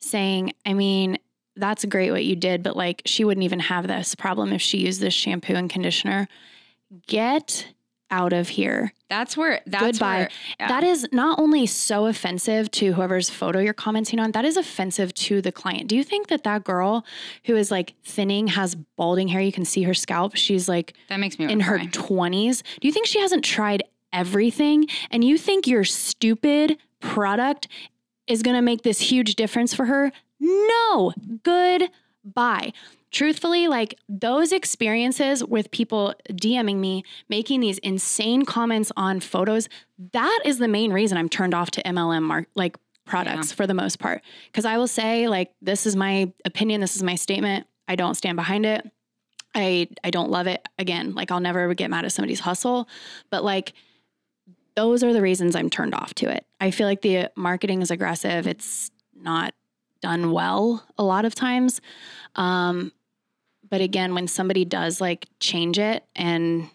[0.00, 1.18] saying, I mean,
[1.56, 4.78] that's great what you did, but like she wouldn't even have this problem if she
[4.78, 6.28] used this shampoo and conditioner.
[7.06, 7.66] Get
[8.12, 8.92] out of here.
[9.08, 9.62] That's where.
[9.66, 10.16] That's Goodbye.
[10.16, 10.28] Where,
[10.60, 10.68] yeah.
[10.68, 15.14] That is not only so offensive to whoever's photo you're commenting on, that is offensive
[15.14, 15.88] to the client.
[15.88, 17.04] Do you think that that girl
[17.46, 21.18] who is like thinning, has balding hair, you can see her scalp, she's like that
[21.18, 21.78] makes me in her.
[21.78, 22.62] 20s.
[22.80, 24.86] Do you think she hasn't tried everything?
[25.10, 27.66] And you think your stupid product
[28.26, 30.12] is going to make this huge difference for her?
[30.42, 31.12] No.
[31.44, 32.72] Goodbye.
[33.12, 39.68] Truthfully, like those experiences with people DMing me, making these insane comments on photos,
[40.12, 43.74] that is the main reason I'm turned off to MLM mark like products for the
[43.74, 44.22] most part.
[44.52, 47.66] Cause I will say, like, this is my opinion, this is my statement.
[47.86, 48.90] I don't stand behind it.
[49.54, 50.66] I I don't love it.
[50.78, 52.88] Again, like I'll never get mad at somebody's hustle,
[53.30, 53.74] but like
[54.74, 56.46] those are the reasons I'm turned off to it.
[56.60, 58.46] I feel like the marketing is aggressive.
[58.46, 59.52] It's not
[60.02, 61.80] done well a lot of times.
[62.36, 62.92] Um,
[63.68, 66.68] but again, when somebody does like change it, and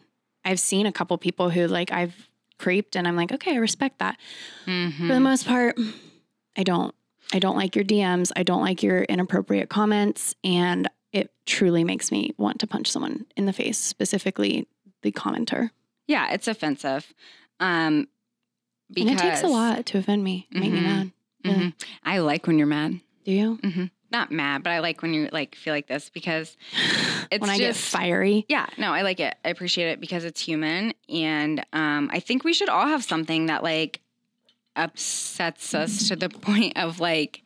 [0.43, 2.15] I've seen a couple people who like I've
[2.57, 4.17] creeped, and I'm like, okay, I respect that.
[4.65, 5.07] Mhm.
[5.07, 5.77] For the most part,
[6.57, 6.95] I don't.
[7.33, 8.31] I don't like your DMs.
[8.37, 10.33] I don't like your inappropriate comments.
[10.45, 14.65] And it truly makes me want to punch someone in the face, specifically
[15.01, 15.71] the commenter.
[16.07, 17.13] Yeah, it's offensive.
[17.59, 18.07] Um,
[18.89, 20.83] because and it takes a lot to offend me, make me Mhm.
[20.83, 21.11] mad.
[21.43, 21.53] Yeah.
[21.53, 21.73] Mhm.
[22.03, 23.01] I like when you're mad.
[23.27, 23.59] Do you?
[23.63, 26.57] hmm Not mad, but I like when you like feel like this because
[27.29, 28.45] it's when I get fiery.
[28.49, 28.65] yeah.
[28.77, 29.35] No, I like it.
[29.45, 33.45] I appreciate it because it's human, and um, I think we should all have something
[33.47, 33.99] that like
[34.75, 37.43] upsets us to the point of like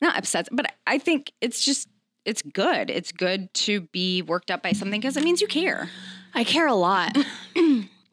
[0.00, 1.88] not upsets, but I think it's just
[2.24, 2.90] it's good.
[2.90, 5.88] It's good to be worked up by something because it means you care.
[6.34, 7.16] I care a lot.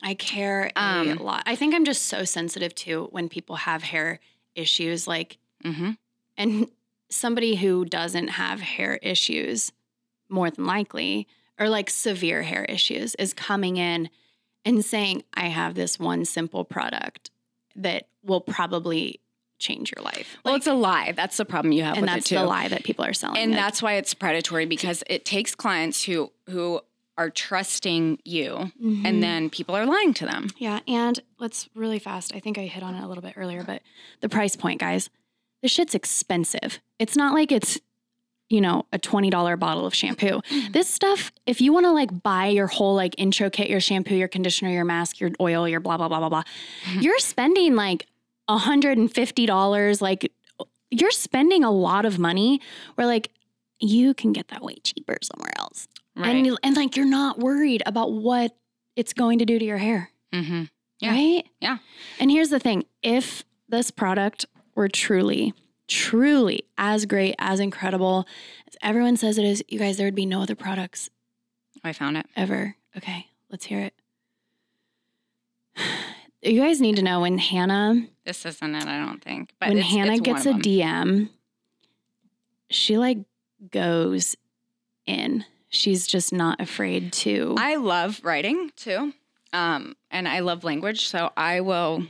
[0.06, 1.44] I care a Um, lot.
[1.46, 4.20] I think I'm just so sensitive to when people have hair
[4.56, 5.92] issues, like, Mm-hmm.
[6.38, 6.68] and
[7.10, 9.72] somebody who doesn't have hair issues,
[10.30, 11.28] more than likely,
[11.60, 14.10] or like severe hair issues, is coming in
[14.66, 17.30] and saying, I have this one simple product
[17.76, 19.20] that will probably
[19.60, 20.38] change your life.
[20.44, 21.12] Well, Like, it's a lie.
[21.14, 22.36] That's the problem you have and with that's it too.
[22.42, 23.38] the lie that people are selling.
[23.42, 26.82] and Like, that's why it's predatory because it takes clients who who
[27.18, 29.06] are trusting you Mhm.
[29.06, 32.34] and then people are lying to them Yeah, and let's really fast.
[32.34, 33.84] I think I hit on it a little bit earlier, but
[34.22, 35.10] the price point, guys.
[35.64, 36.80] This shit's expensive.
[37.00, 37.80] It's not like it's,
[38.50, 40.42] you know, a $20 bottle of shampoo.
[40.72, 44.16] This stuff, if you want to like buy your whole like intro kit, your shampoo,
[44.16, 46.44] your conditioner, your mask, your oil, your blah blah blah blah blah,
[47.00, 48.06] you're spending like
[48.50, 50.32] $150 like
[50.92, 52.62] you're spending a lot of money
[52.96, 53.32] where like
[53.80, 55.88] you can get that way cheaper somewhere else.
[56.16, 58.56] And and like you're not worried about what
[58.96, 60.12] it's going to do to your hair.
[60.34, 60.64] mm-hmm.
[61.00, 61.12] Yeah.
[61.12, 61.44] Right?
[61.60, 61.78] Yeah.
[62.20, 64.46] And here's the thing if this product
[64.76, 65.54] were truly,
[65.88, 68.26] truly as great, as incredible
[68.68, 71.10] as everyone says it is, you guys, there would be no other products
[71.84, 72.76] i found it ever.
[72.96, 73.94] Okay, let's hear it.
[76.46, 79.78] You guys need to know when Hannah this isn't it i don't think but when
[79.78, 80.52] it's- Hannah it's gets a.
[80.52, 81.30] DM,
[82.70, 83.20] she like
[83.72, 84.36] goes
[85.06, 85.46] in.
[85.70, 87.56] She's just not afraid to.
[87.58, 89.14] I love writing too.
[89.54, 91.08] Um, and I love language.
[91.08, 92.04] So I will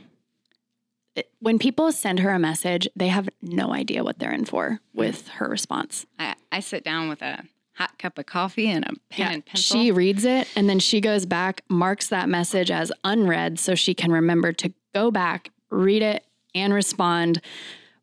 [1.40, 5.28] when people send her a message, they have no idea what they're in for with
[5.28, 6.06] her response.
[6.18, 9.80] I, I sit down with a hot cup of coffee and a pen and pencil.
[9.80, 13.94] She reads it and then she goes back, marks that message as unread so she
[13.94, 16.24] can remember to go back, read it,
[16.54, 17.40] and respond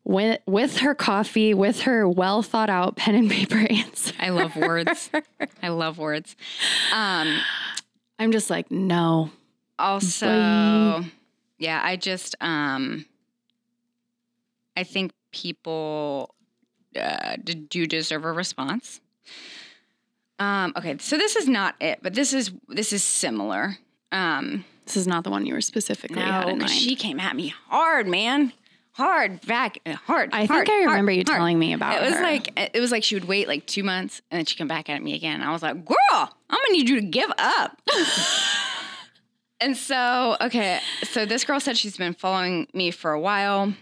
[0.04, 4.14] with with her coffee, with her well thought out pen and paper answer.
[4.18, 5.10] I love words.
[5.62, 6.36] I love words.
[6.92, 7.40] Um,
[8.18, 9.30] I'm just like, no.
[9.78, 11.04] Also.
[11.62, 13.06] Yeah, I just um,
[14.76, 16.34] I think people
[17.00, 17.36] uh,
[17.68, 19.00] do deserve a response.
[20.38, 23.78] Um, okay, so this is not it, but this is this is similar.
[24.10, 26.70] Um, This is not the one you were specifically had in mind.
[26.70, 28.52] she came at me hard, man,
[28.92, 30.30] hard back, uh, hard.
[30.32, 31.38] I think hard, I hard, remember you hard.
[31.38, 32.22] telling me about It was her.
[32.22, 34.90] like it was like she would wait like two months and then she'd come back
[34.90, 35.40] at me again.
[35.42, 37.80] I was like, girl, I'm gonna need you to give up.
[39.62, 43.72] and so, okay, so this girl said she's been following me for a while.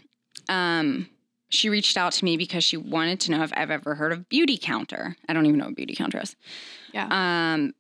[0.48, 1.08] Um,
[1.48, 4.28] she reached out to me because she wanted to know if I've ever heard of
[4.28, 5.16] Beautycounter.
[5.28, 6.36] I don't even know what Beautycounter is.
[6.92, 7.08] Yeah.
[7.10, 7.74] Um,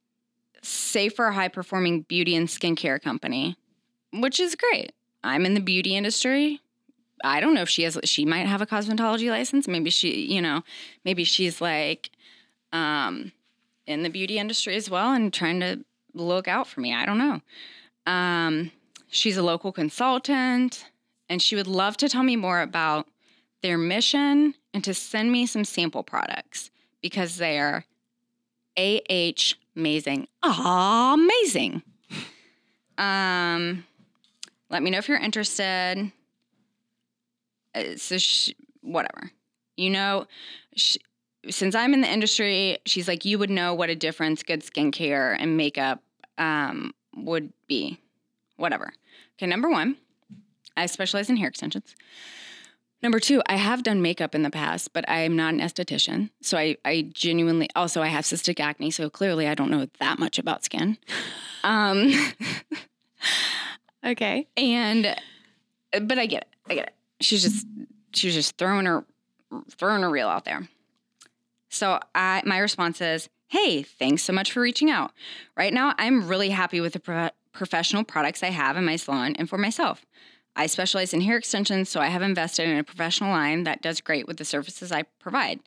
[0.62, 3.56] safer, high performing beauty and skincare company,
[4.12, 4.92] which is great.
[5.22, 6.60] I'm in the beauty industry.
[7.22, 9.68] I don't know if she has she might have a cosmetology license.
[9.68, 10.62] Maybe she, you know,
[11.04, 12.10] maybe she's like
[12.72, 13.32] um
[13.86, 15.84] in the beauty industry as well and trying to
[16.14, 16.94] look out for me.
[16.94, 17.40] I don't know.
[18.10, 18.72] Um
[19.08, 20.84] she's a local consultant
[21.28, 23.06] and she would love to tell me more about
[23.62, 26.70] their mission and to send me some sample products
[27.02, 27.84] because they're
[28.76, 30.26] AH amazing.
[30.42, 31.82] Amazing.
[32.98, 33.84] Um
[34.70, 36.10] let me know if you're interested
[37.74, 39.30] uh, so she, whatever
[39.76, 40.26] you know
[40.74, 40.98] she,
[41.48, 45.36] since i'm in the industry she's like you would know what a difference good skincare
[45.38, 46.02] and makeup
[46.38, 47.98] um, would be.
[48.56, 48.92] Whatever.
[49.36, 49.96] Okay number one
[50.76, 51.94] i specialize in hair extensions.
[53.02, 56.30] Number two i have done makeup in the past but i am not an esthetician
[56.42, 60.18] so i, I genuinely also i have cystic acne so clearly i don't know that
[60.18, 60.98] much about skin.
[61.62, 62.10] Um,
[64.06, 64.48] okay.
[64.56, 65.14] and
[66.00, 66.94] but i get it i get it.
[67.20, 67.66] She's just
[68.14, 69.04] she's just throwing her
[69.72, 70.68] throwing her reel out there.
[71.68, 75.12] So i my response is hey thanks so much for reaching out.
[75.56, 79.34] Right now i'm really happy with the pro- professional products i have in my salon
[79.36, 80.06] and for myself.
[80.56, 84.00] I specialize in hair extensions so i have invested in a professional line that does
[84.00, 85.60] great with the services i provide.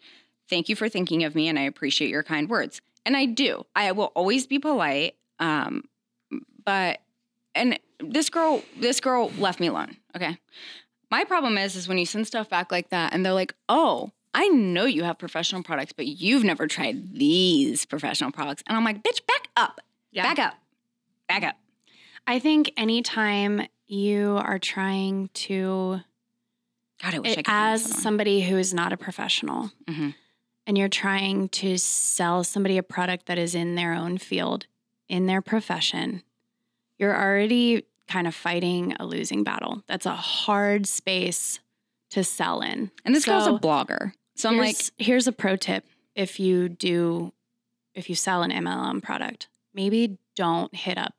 [0.50, 2.82] Thank you for thinking of me and i appreciate your kind words.
[3.06, 3.66] And i do.
[3.76, 5.84] I will always be polite um,
[6.66, 7.02] but
[7.54, 10.38] and this girl this girl left me alone okay?
[11.12, 14.14] My problem is is when you send stuff back like that and they're like oh
[14.34, 18.84] i know you have professional products but you've never tried these professional products and i'm
[18.84, 20.24] like bitch back up Yeah.
[20.24, 20.54] back up
[21.28, 21.56] back up
[22.26, 26.00] I think anytime you are trying to,
[27.02, 30.16] god i wish i could as somebody who is not a professional, Mhm.
[30.66, 34.68] and you're trying to sell somebody a product that is in their own field,
[35.10, 36.24] in their profession,
[36.98, 39.84] you're already kind of fighting a losing battle.
[39.88, 41.60] That's a hard space
[42.12, 42.90] to sell in.
[43.04, 45.86] and this girl's a blogger so i'm like here's, here's a pro tip.
[46.16, 47.34] If you do
[47.96, 51.14] if you sell an mlm product maybe don't hit up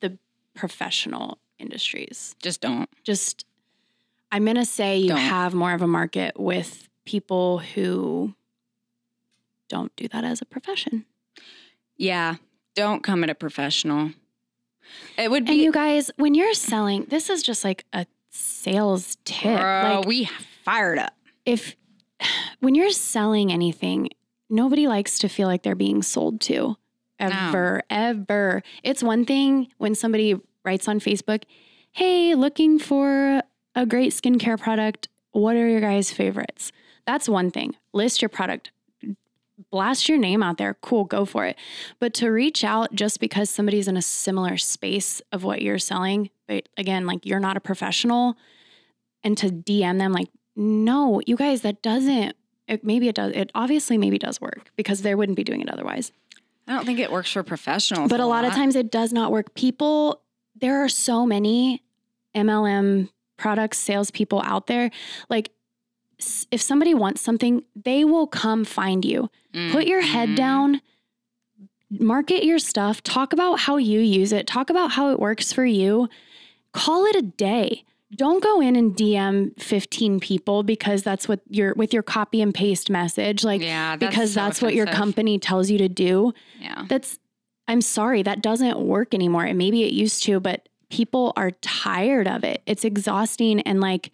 [0.00, 0.18] the
[0.54, 2.34] professional industries.
[2.42, 2.88] Just don't.
[3.04, 3.44] Just
[4.30, 5.18] i'm going to say you Don't.
[5.18, 8.34] have more of a market with people who
[9.68, 11.04] don't do that as a profession.
[11.96, 12.36] Yeah
[12.76, 14.12] don't come at a professional.
[15.18, 19.16] It would be and you guys when you're selling this is just like a sales
[19.24, 19.58] tip.
[19.58, 20.28] Girl, like we
[20.62, 21.14] fired up.
[21.44, 21.74] if
[22.60, 24.08] when you're selling anything,
[24.48, 26.76] nobody likes to feel like they're being sold to.
[27.18, 28.62] Ever, ever.
[28.82, 31.44] It's one thing when somebody writes on Facebook,
[31.92, 33.42] hey, looking for
[33.74, 35.08] a great skincare product.
[35.32, 36.72] What are your guys' favorites?
[37.06, 37.76] That's one thing.
[37.92, 38.70] List your product.
[39.70, 40.74] Blast your name out there.
[40.74, 41.56] Cool, go for it.
[41.98, 46.28] But to reach out just because somebody's in a similar space of what you're selling,
[46.46, 48.36] but again, like you're not a professional,
[49.24, 52.36] and to DM them like, no, you guys, that doesn't.
[52.68, 53.32] It, maybe it does.
[53.32, 56.10] It obviously maybe does work because they wouldn't be doing it otherwise.
[56.66, 59.30] i don't think it works for professionals But a lot of times it does not
[59.30, 59.54] work.
[59.54, 60.20] People,
[60.60, 61.82] there are so many
[62.34, 64.90] MLM products salespeople out there.
[65.28, 65.50] Like,
[66.50, 69.30] if somebody wants something, they will come find you.
[69.70, 70.36] Put your head Mhm.
[70.36, 70.80] down,
[71.90, 75.64] market your stuff, talk about how you use it, talk about how it works for
[75.64, 76.08] you.
[76.72, 77.84] Call it a day.
[78.14, 82.54] Don't go in and DM 15 people because that's what your with your copy and
[82.54, 86.32] paste message like Yeah, that's because so that's what your company tells you to do.
[86.60, 86.84] Yeah.
[86.88, 87.18] That's
[87.68, 89.44] I'm sorry, that doesn't work anymore.
[89.44, 92.62] And maybe it used to, but people are tired of it.
[92.64, 94.12] It's exhausting and like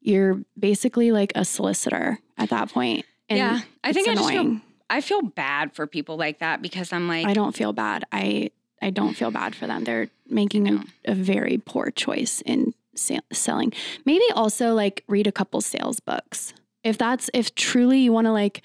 [0.00, 3.06] you're basically like a solicitor at that point.
[3.30, 3.60] And yeah.
[3.82, 4.62] I think I just feel, annoying.
[4.90, 8.04] I feel bad for people like that because I'm like, I don't feel bad.
[8.12, 8.50] I
[8.82, 9.84] I don't feel bad for them.
[9.84, 13.72] They're making a, a very poor choice in selling.
[14.04, 16.54] Maybe also like read a couple sales books.
[16.84, 18.62] If that's if truly you want to like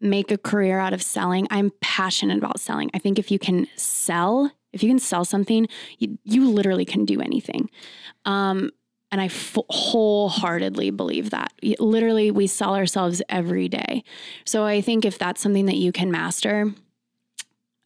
[0.00, 2.90] make a career out of selling, I'm passionate about selling.
[2.92, 7.04] I think if you can sell, if you can sell something, you, you literally can
[7.04, 7.70] do anything.
[8.24, 8.70] Um,
[9.10, 11.52] and I f- wholeheartedly believe that.
[11.78, 14.02] Literally, we sell ourselves every day.
[14.44, 16.72] So I think if that's something that you can master,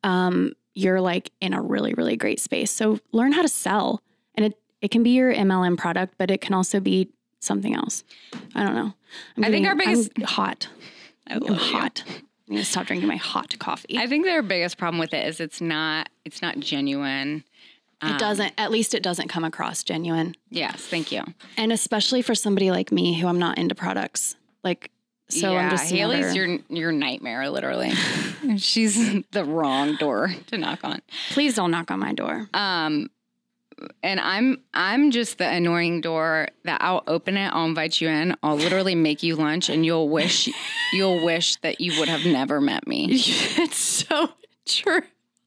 [0.02, 2.70] um, you're like in a really, really great space.
[2.70, 4.02] So learn how to sell.
[4.34, 7.08] And it, it can be your MLM product, but it can also be
[7.40, 8.04] something else.
[8.54, 8.92] I don't know.
[9.36, 10.68] I'm I think our biggest- I'm hot.
[11.28, 11.54] I I'm love you.
[11.56, 12.02] hot.
[12.08, 13.96] I'm gonna stop drinking my hot coffee.
[13.98, 17.44] I think their biggest problem with it is it's not it's not genuine.
[18.02, 20.34] Um, it doesn't, at least it doesn't come across genuine.
[20.48, 21.22] Yes, thank you.
[21.58, 24.36] And especially for somebody like me who I'm not into products.
[24.64, 24.90] Like,
[25.28, 27.90] so yeah, I'm just Haley's another- your your nightmare, literally.
[28.56, 31.02] She's the wrong door to knock on.
[31.30, 32.48] please don't knock on my door.
[32.54, 33.10] Um,
[34.02, 38.36] and I'm I'm just the annoying door that I'll open it, I'll invite you in,
[38.42, 40.48] I'll literally make you lunch, and you'll wish
[40.92, 43.06] you'll wish that you would have never met me.
[43.10, 44.30] it's so
[44.66, 45.02] true.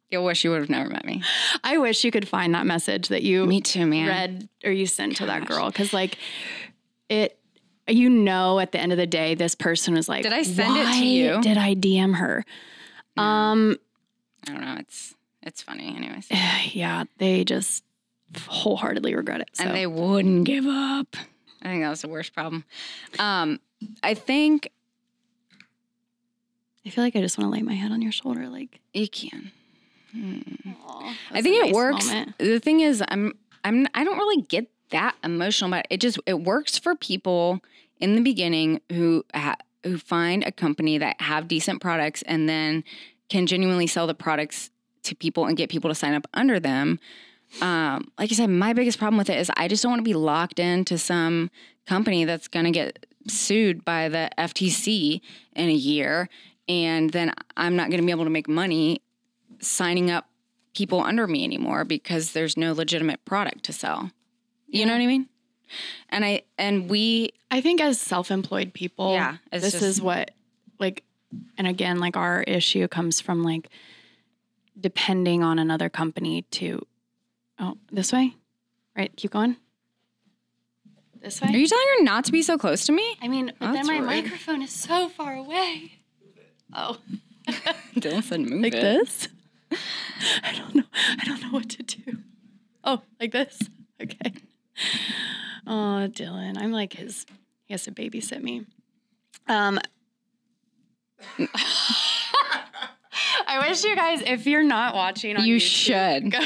[0.10, 1.24] You'll wish you would have never met me.
[1.64, 4.08] I wish you could find that message that you Me too, man.
[4.08, 6.18] read or you sent to that girl because like
[7.10, 7.40] it
[7.88, 10.78] you know at the end of the day this person was like Did I send
[10.78, 12.46] it to you?" did i dm her
[13.18, 13.78] um
[14.48, 14.76] I don't know.
[14.80, 16.28] It's it's funny, anyways.
[16.74, 17.84] yeah they just
[18.38, 21.16] wholeheartedly regret it so and they wouldn't give up.
[21.62, 22.66] I think that was the worst problem.
[23.20, 23.60] Um,
[24.02, 24.70] I think
[26.86, 29.08] i feel like i just want to lay my head on your shoulder like you
[29.08, 29.52] can.
[30.86, 32.08] aw, I think a it works.
[32.08, 32.38] moment.
[32.38, 36.42] The thing is, I'm I'm I don't really get that emotional, but it just it
[36.42, 37.62] works for people
[38.00, 42.84] in the beginning who ha- who find a company that have decent products and then
[43.30, 44.70] can genuinely sell the products
[45.04, 47.00] to people and get people to sign up under them.
[47.62, 50.04] Um, like I said, my biggest problem with it is I just don't want to
[50.04, 51.52] be locked into some
[51.86, 55.22] company that's going to get sued by the FTC
[55.56, 56.30] in a year,
[56.68, 59.02] and then I'm not going to be able to make money
[59.60, 60.28] signing up
[60.74, 64.12] people under me anymore because there's no legitimate product to sell.
[64.68, 65.30] You know what I mean?
[66.10, 70.32] And I and we i think as self-employed people Yeah, this just- is what
[70.80, 71.04] like
[71.58, 73.70] and again like our issue comes from like
[74.80, 76.86] depending on another company to
[77.64, 78.36] oh this way
[78.98, 79.56] right keep going
[81.22, 83.16] this way are you telling her not to be so close to me?
[83.22, 84.06] I mean, but then my rude.
[84.08, 85.94] microphone is so far away.
[86.76, 86.98] Oh,
[87.96, 88.82] Dylan said move like it.
[88.82, 89.30] this?
[90.44, 90.84] I don't know.
[90.94, 92.18] I don't know what to do.
[92.84, 93.58] Oh, like this?
[94.02, 94.34] Okay.
[95.66, 97.26] Oh, Dylan, I'm like his.
[97.64, 98.66] He has to babysit me.
[99.48, 99.80] Um.
[103.48, 106.32] I wish you guys, if you're not watching, on You YouTube, should.
[106.34, 106.40] go.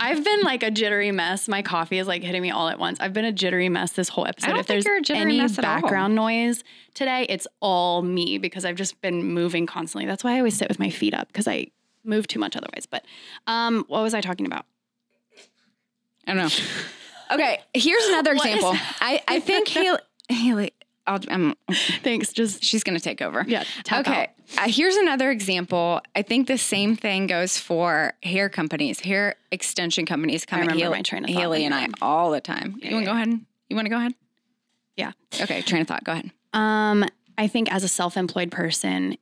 [0.00, 1.48] I've been like a jittery mess.
[1.48, 2.98] My coffee is like hitting me all at once.
[3.00, 4.46] I've been a jittery mess this whole episode.
[4.46, 5.80] I don't if think there's you're a jittery any mess at all.
[5.80, 6.64] background noise
[6.94, 10.06] today, it's all me because I've just been moving constantly.
[10.06, 11.68] That's why I always sit with my feet up because I
[12.04, 12.86] move too much otherwise.
[12.86, 13.04] But
[13.46, 14.66] um, what was I talking about?
[16.26, 16.48] I don't know.
[17.32, 18.74] Okay, here's another example.
[19.00, 20.74] I I think Haley, Haley
[21.06, 21.54] I'll, um,
[22.02, 22.32] Thanks.
[22.32, 23.44] Just she's gonna take over.
[23.46, 23.64] yeah.
[23.92, 24.30] Okay.
[24.58, 26.00] Uh, here's another example.
[26.14, 30.44] I think the same thing goes for hair companies, hair extension companies.
[30.44, 32.76] Come at remember Haley, my train of thought Haley and I all the time.
[32.78, 33.24] Yeah, you want to yeah.
[33.24, 33.40] go ahead?
[33.70, 34.14] You want to go ahead?
[34.96, 35.12] Yeah.
[35.40, 35.62] Okay.
[35.62, 36.04] Train of thought.
[36.04, 36.30] Go ahead.
[36.52, 37.04] Um,
[37.36, 39.16] I think as a self-employed person,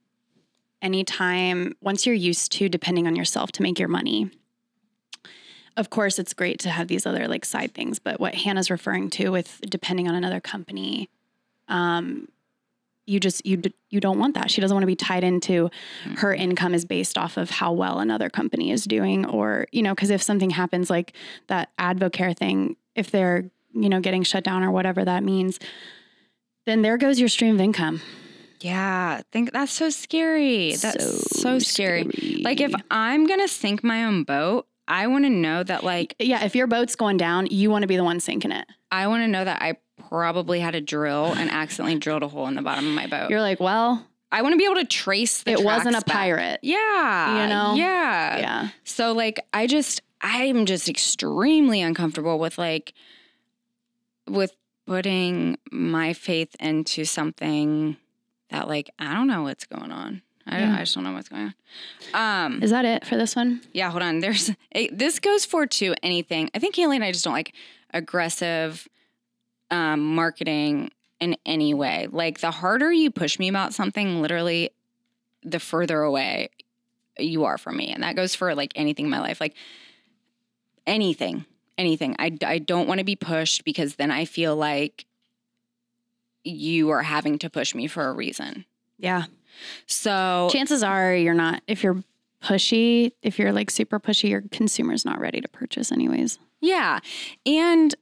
[0.83, 4.30] anytime once you're used to depending on yourself to make your money,
[5.76, 7.99] of course it's great to have these other like side things.
[7.99, 11.09] But what Hannah's referring to with depending on another company,
[11.73, 12.29] um,
[13.07, 14.51] you just you d- you don't want that.
[14.51, 15.70] She doesn't want to be tied into
[16.16, 19.95] her income is based off of how well another company is doing, or you know,
[19.95, 21.14] because if something happens like
[21.49, 25.59] that Advocare thing, if they're you know getting shut down or whatever that means,
[26.66, 28.01] then there goes your stream of income.
[28.61, 30.77] Yeah, I think that's so scary.
[30.77, 32.05] That's so, scary.
[32.45, 36.45] Like if I'm gonna sink my own boat, I want to know that like yeah,
[36.45, 38.66] if your boat's going down, you want to be the one sinking it.
[38.93, 42.47] I want to know that I probably had a drill and accidentally drilled a hole
[42.49, 43.30] in the bottom of my boat.
[43.30, 46.07] You're like, well, I want to be able to trace the it wasn't a back.
[46.07, 46.61] pirate.
[46.62, 47.43] Yeah.
[47.43, 47.74] You know?
[47.74, 48.38] Yeah.
[48.38, 48.68] Yeah.
[48.84, 52.95] So like I just I'm just extremely uncomfortable with like
[54.28, 54.53] with
[54.86, 57.97] putting my faith into something
[58.51, 60.22] that like I don't know what's going on.
[60.47, 60.74] I, Yeah.
[60.76, 61.53] I just don't know what's going
[62.14, 62.45] on.
[62.55, 63.61] Um, Is that it for this one?
[63.72, 64.18] yeah, hold on.
[64.20, 66.51] There's it, this goes for to anything.
[66.55, 67.55] I think Haley and I just don't like
[67.95, 68.88] aggressive
[69.73, 72.07] um, marketing in any way.
[72.11, 74.70] Like the harder you push me about something, literally,
[75.43, 76.51] the further away
[77.18, 79.41] you are from me, and that goes for like anything in my life.
[79.41, 79.55] Like
[80.87, 81.45] anything,
[81.77, 82.14] anything.
[82.18, 85.07] I I don't want to be pushed because then I feel like
[86.45, 88.64] you are having to push me for a reason.
[88.99, 89.25] Yeah.
[89.87, 92.03] So Chances are you're not, if you're
[92.43, 96.39] pushy, if you're like super pushy, your consumer's not ready to purchase, anyways.
[96.61, 97.01] Yeah.
[97.47, 97.95] And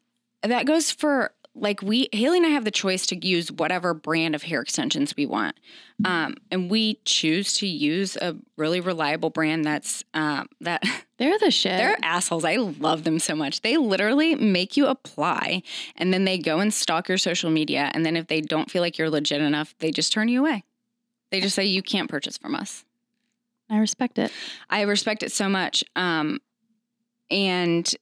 [0.43, 4.35] that goes for like we Haley and I have the choice to use whatever brand
[4.35, 5.57] of hair extensions we want.
[6.05, 10.83] Um, and we choose to use a really reliable brand that's um, that
[11.19, 11.77] They're the shit.
[11.77, 12.47] they're assholes.
[12.47, 13.61] I love them so much.
[13.61, 15.63] They literally make you apply
[15.97, 17.91] and then they go and stalk your social media.
[17.93, 20.65] And then if they don't feel like you're legit enough, they just turn you away.
[21.31, 22.85] They just say you can't purchase from us.
[23.69, 24.33] I respect it.
[24.71, 25.85] I respect it so much.
[25.95, 26.41] Um,
[27.31, 27.95] and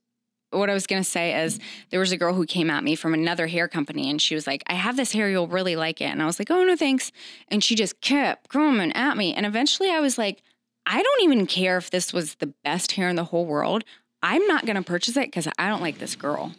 [0.50, 1.58] what I was going to say is
[1.90, 4.46] there was a girl who came at me from another hair company and she was
[4.46, 6.06] like, I have this hair, you'll really like it.
[6.06, 7.12] And I was like, oh, no, thanks.
[7.48, 9.34] And she just kept coming at me.
[9.34, 10.42] And eventually I was like,
[10.86, 13.84] I don't even care if this was the best hair in the whole world.
[14.22, 16.54] I'm not going to purchase it because I don't like this girl.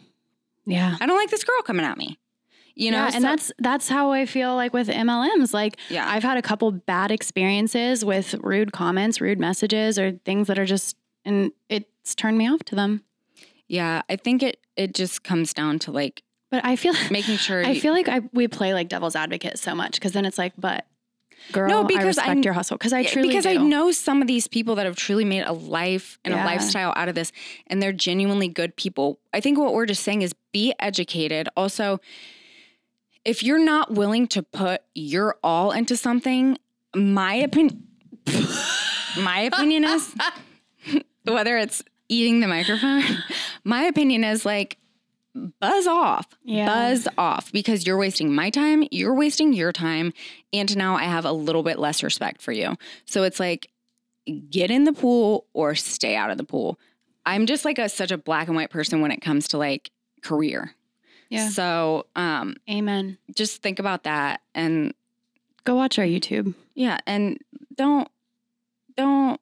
[0.66, 0.96] Yeah.
[1.00, 2.18] I don't like this girl coming at me.
[2.76, 5.52] You know, yeah, and So- that's that's how I feel like with MLMs.
[5.52, 6.08] Like Yeah.
[6.08, 10.64] I've had a couple bad experiences with rude comments, rude messages, or things that are
[10.64, 13.02] just and it's turned me off to them.
[13.70, 17.64] Yeah, I think it it just comes down to like But I feel making sure
[17.64, 20.38] I you- feel like I we play like devil's advocate so much because then it's
[20.38, 20.86] like, but
[21.52, 24.20] girl, No, because I respect kn- your hustle because I truly because I know some
[24.20, 26.44] of these people that have truly made a life and Yeah.
[26.44, 27.30] a lifestyle out of this,
[27.68, 29.20] and they're genuinely good people.
[29.32, 31.48] I think what we're just saying is be educated.
[31.56, 32.00] Also,
[33.24, 36.58] if you're not willing to put your all into something,
[36.94, 37.84] my opinion,
[39.18, 40.14] my opinion is
[41.24, 43.02] whether it's eating the microphone.
[43.64, 44.76] My opinion is like
[45.60, 46.66] buzz off, Yeah.
[46.66, 50.12] buzz off because you're wasting my time, you're wasting your time,
[50.52, 52.76] and now I have a little bit less respect for you.
[53.04, 53.70] So it's like
[54.50, 56.78] get in the pool or stay out of the pool.
[57.26, 59.90] I'm just like a such a black and white person when it comes to like
[60.22, 60.74] career.
[61.28, 61.48] Yeah.
[61.50, 63.16] So um Amen.
[63.34, 64.94] just think about that and
[65.64, 66.54] Go watch our YouTube.
[66.74, 67.38] yeah, and
[67.76, 68.08] don't
[68.96, 69.40] don't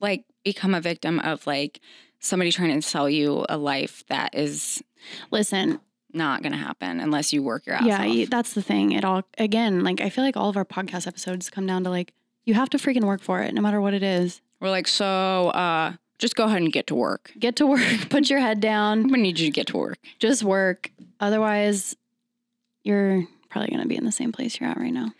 [0.00, 1.80] like become a victim of like
[2.24, 4.82] somebody trying to sell you a life that is
[5.30, 5.80] Listen,
[6.12, 8.06] not going to happen unless you work your ass yeah, off.
[8.14, 8.92] you- that's the thing.
[8.92, 11.90] It all again, like I feel like all of our podcast episodes come down to
[11.90, 12.12] like
[12.44, 14.40] you have to freaking work for it, no matter what it is.
[14.60, 17.32] We're like, so uh, just go ahead and get to work.
[17.38, 19.98] Get to work, put your head down, I'm gonna need you to get to work.
[20.18, 20.90] just work.
[21.20, 21.96] Otherwise,
[22.82, 25.12] you're probably gonna be in the same place you're at right now.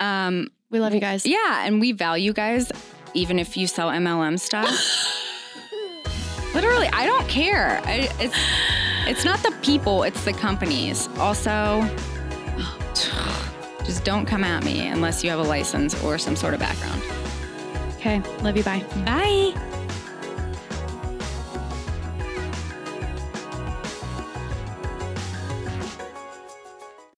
[0.00, 1.24] Um, We love you guys.
[1.26, 2.70] yeah, and we value guys,
[3.14, 4.68] even if you sell MLM stuff.
[6.54, 7.80] Literally, I don't care.
[7.84, 8.36] I, it's
[9.06, 11.08] it's not the people; it's the companies.
[11.18, 11.82] Also,
[13.84, 17.02] just don't come at me unless you have a license or some sort of background.
[17.96, 18.62] Okay, love you.
[18.62, 18.84] Bye.
[19.04, 19.77] Bye.